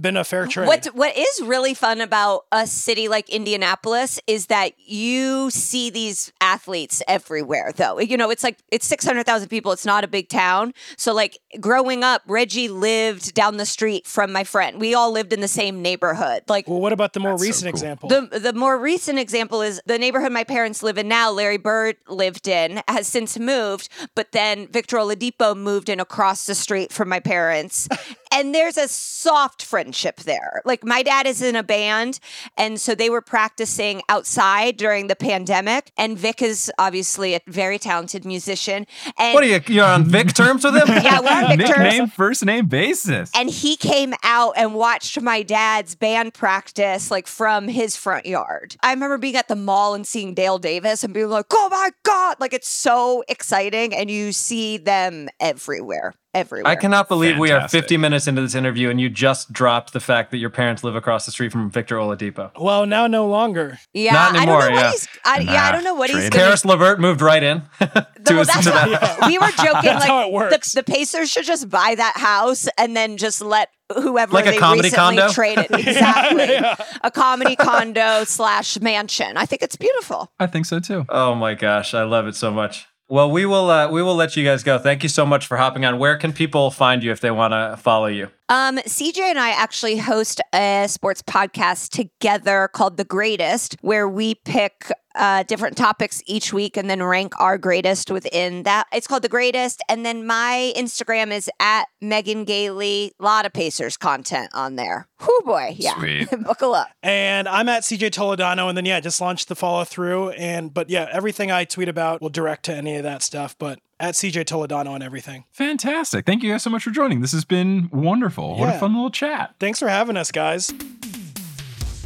[0.01, 0.67] been a fair trade.
[0.67, 6.31] What what is really fun about a city like Indianapolis is that you see these
[6.41, 7.99] athletes everywhere though.
[7.99, 10.73] You know, it's like it's 600,000 people, it's not a big town.
[10.97, 14.79] So like growing up, Reggie lived down the street from my friend.
[14.79, 16.43] We all lived in the same neighborhood.
[16.47, 17.69] Like well, what about the more That's so recent cool.
[17.69, 18.09] example?
[18.09, 21.31] the the more recent example is the neighborhood my parents live in now.
[21.31, 26.55] Larry Bird lived in has since moved, but then Victor Oladipo moved in across the
[26.55, 27.87] street from my parents,
[28.31, 30.61] and there's a soft friendship there.
[30.65, 32.19] Like my dad is in a band,
[32.57, 35.91] and so they were practicing outside during the pandemic.
[35.97, 38.85] And Vic is obviously a very talented musician.
[39.17, 39.59] And What are you?
[39.67, 40.87] You're on Vic terms with him?
[40.99, 41.79] Yeah, we're on Vic terms.
[41.79, 43.31] Nickname, first name basis.
[43.33, 48.75] And he came out and watched my dad's band practice like from his front yard.
[48.83, 51.91] I remember being at the mall and seeing Dale Davis and being like, oh my
[52.03, 53.93] God, like it's so exciting.
[53.95, 56.69] And you see them everywhere, everywhere.
[56.71, 59.99] I cannot believe we are 50 minutes into this interview and you just dropped the
[59.99, 62.51] fact that your parents live across the street from Victor Oladipo.
[62.59, 63.79] Well, now no longer.
[63.93, 64.91] Yeah, Not I anymore, don't know what yeah.
[64.91, 65.07] he's.
[65.25, 68.05] I, yeah, I don't know what he's Trade gonna Caris LeVert moved right in to,
[68.29, 69.23] Well, that's to what- that.
[69.27, 69.73] we were joking.
[69.83, 70.73] That's like how it works.
[70.73, 74.51] The, the Pacers should just buy that house and then just let whoever Like a
[74.51, 75.33] they comedy recently condo?
[75.33, 76.55] traded exactly
[77.03, 79.35] a comedy condo slash mansion.
[79.35, 80.31] I think it's beautiful.
[80.39, 81.05] I think so too.
[81.09, 82.85] Oh my gosh, I love it so much.
[83.09, 84.77] Well, we will uh, we will let you guys go.
[84.77, 85.97] Thank you so much for hopping on.
[85.97, 88.29] Where can people find you if they want to follow you?
[88.49, 94.33] Um, CJ and I actually host a sports podcast together called The Greatest, where we
[94.33, 98.87] pick uh, different topics each week and then rank our greatest within that.
[98.91, 99.83] It's called The Greatest.
[99.87, 103.13] And then my Instagram is at Megan Gailey.
[103.19, 105.07] A lot of Pacers content on there.
[105.21, 105.75] Whoo boy.
[105.77, 105.93] Yeah.
[105.99, 106.29] Sweet.
[106.43, 106.89] Buckle up.
[107.03, 110.29] And I'm at CJ Toledano, and then yeah, just launched the follow through.
[110.31, 113.55] And but yeah, everything I tweet about will direct to any of that stuff.
[113.59, 115.45] But at CJ Toledano and everything.
[115.51, 116.25] Fantastic.
[116.25, 117.21] Thank you guys so much for joining.
[117.21, 118.57] This has been wonderful.
[118.57, 119.55] What a fun little chat.
[119.59, 120.71] Thanks for having us, guys.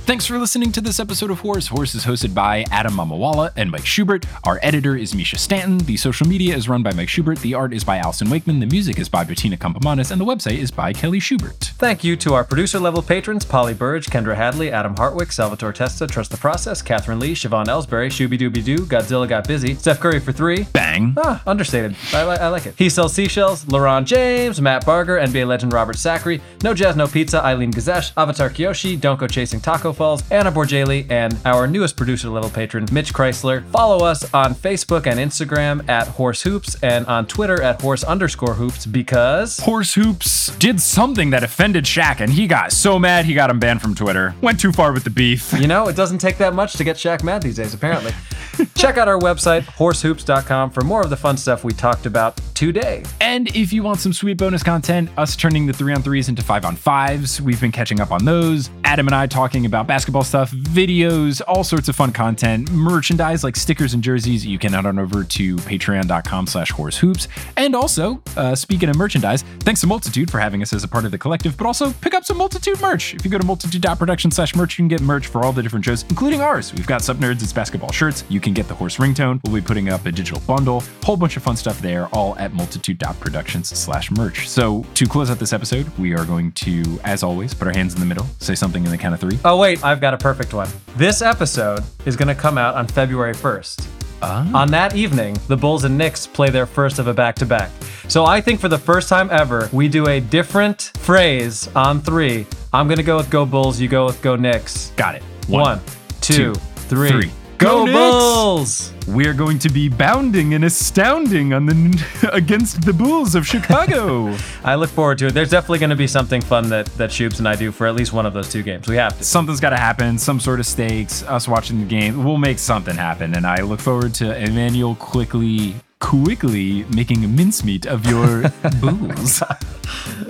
[0.05, 1.67] Thanks for listening to this episode of Horse.
[1.67, 4.25] Horse is hosted by Adam Mamawala and Mike Schubert.
[4.43, 5.77] Our editor is Mischa Stanton.
[5.77, 7.39] The social media is run by Mike Schubert.
[7.39, 8.59] The art is by Allyson Wakeman.
[8.59, 10.11] The music is by Bettina Campomanes.
[10.11, 11.71] And the website is by Kelly Schubert.
[11.77, 16.05] Thank you to our producer level patrons Polly Burge, Kendra Hadley, Adam Hartwick, Salvatore Testa,
[16.05, 20.19] Trust the Process, Catherine Lee, Siobhan Ellsbury, Shooby Dooby Doo, Godzilla Got Busy, Steph Curry
[20.19, 20.63] for three.
[20.73, 21.15] Bang.
[21.17, 21.95] Ah, understated.
[22.11, 22.75] I, li- I like it.
[22.77, 23.63] He sells seashells.
[23.65, 28.49] LaRon James, Matt Barger, NBA legend Robert Sacre, No Jazz, No Pizza, Eileen Gazesh, Avatar
[28.49, 33.13] Kyoshi, Don't Go Chasing Taco Falls, Anna Borjali, and our newest producer level patron, Mitch
[33.13, 33.65] Chrysler.
[33.69, 38.53] Follow us on Facebook and Instagram at Horse Hoops and on Twitter at Horse underscore
[38.55, 39.59] Hoops because.
[39.59, 43.59] Horse Hoops did something that offended Shaq, and he got so mad he got him
[43.59, 44.35] banned from Twitter.
[44.41, 45.53] Went too far with the beef.
[45.53, 48.11] You know, it doesn't take that much to get Shaq mad these days, apparently.
[48.75, 53.03] Check out our website, horsehoops.com, for more of the fun stuff we talked about today.
[53.21, 56.43] And if you want some sweet bonus content, us turning the three on threes into
[56.43, 58.69] five on fives, we've been catching up on those.
[58.83, 63.55] Adam and I talking about basketball stuff, videos, all sorts of fun content, merchandise like
[63.55, 64.45] stickers and jerseys.
[64.45, 67.27] You can head on over to patreon.com slash horsehoops.
[67.57, 71.05] And also, uh, speaking of merchandise, thanks to Multitude for having us as a part
[71.05, 73.13] of the collective, but also pick up some Multitude merch.
[73.13, 75.85] If you go to multitude.production slash merch, you can get merch for all the different
[75.85, 76.73] shows, including ours.
[76.73, 78.23] We've got Sub Nerds, it's basketball shirts.
[78.29, 79.39] You can get the horse ringtone.
[79.43, 82.53] We'll be putting up a digital bundle, whole bunch of fun stuff there, all at
[82.53, 84.47] multitude.productions slash merch.
[84.47, 87.93] So to close out this episode, we are going to, as always, put our hands
[87.93, 89.39] in the middle, say something in the count of three.
[89.45, 90.67] Oh, wait, I've got a perfect one.
[90.97, 93.87] This episode is going to come out on February 1st.
[94.21, 94.61] Ah.
[94.61, 97.71] On that evening, the Bulls and Knicks play their first of a back to back.
[98.07, 102.45] So I think for the first time ever, we do a different phrase on three.
[102.71, 104.91] I'm going to go with Go Bulls, you go with Go Knicks.
[104.95, 105.23] Got it.
[105.47, 105.81] One,
[106.21, 107.09] two, three.
[107.09, 107.31] three.
[107.63, 108.91] Go, Go Bulls!
[109.07, 114.35] We're going to be bounding and astounding on the against the Bulls of Chicago.
[114.65, 115.33] I look forward to it.
[115.33, 117.95] There's definitely going to be something fun that that Shoops and I do for at
[117.95, 118.87] least one of those two games.
[118.89, 119.23] We have to.
[119.23, 122.25] Something's got to happen, some sort of stakes, us watching the game.
[122.25, 123.33] We'll make something happen.
[123.33, 128.49] And I look forward to Immanuel Quickley, quickly making a mincemeat of your
[128.81, 129.41] Bulls.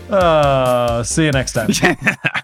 [0.10, 1.72] Oh, see you next time.
[1.72, 2.44] It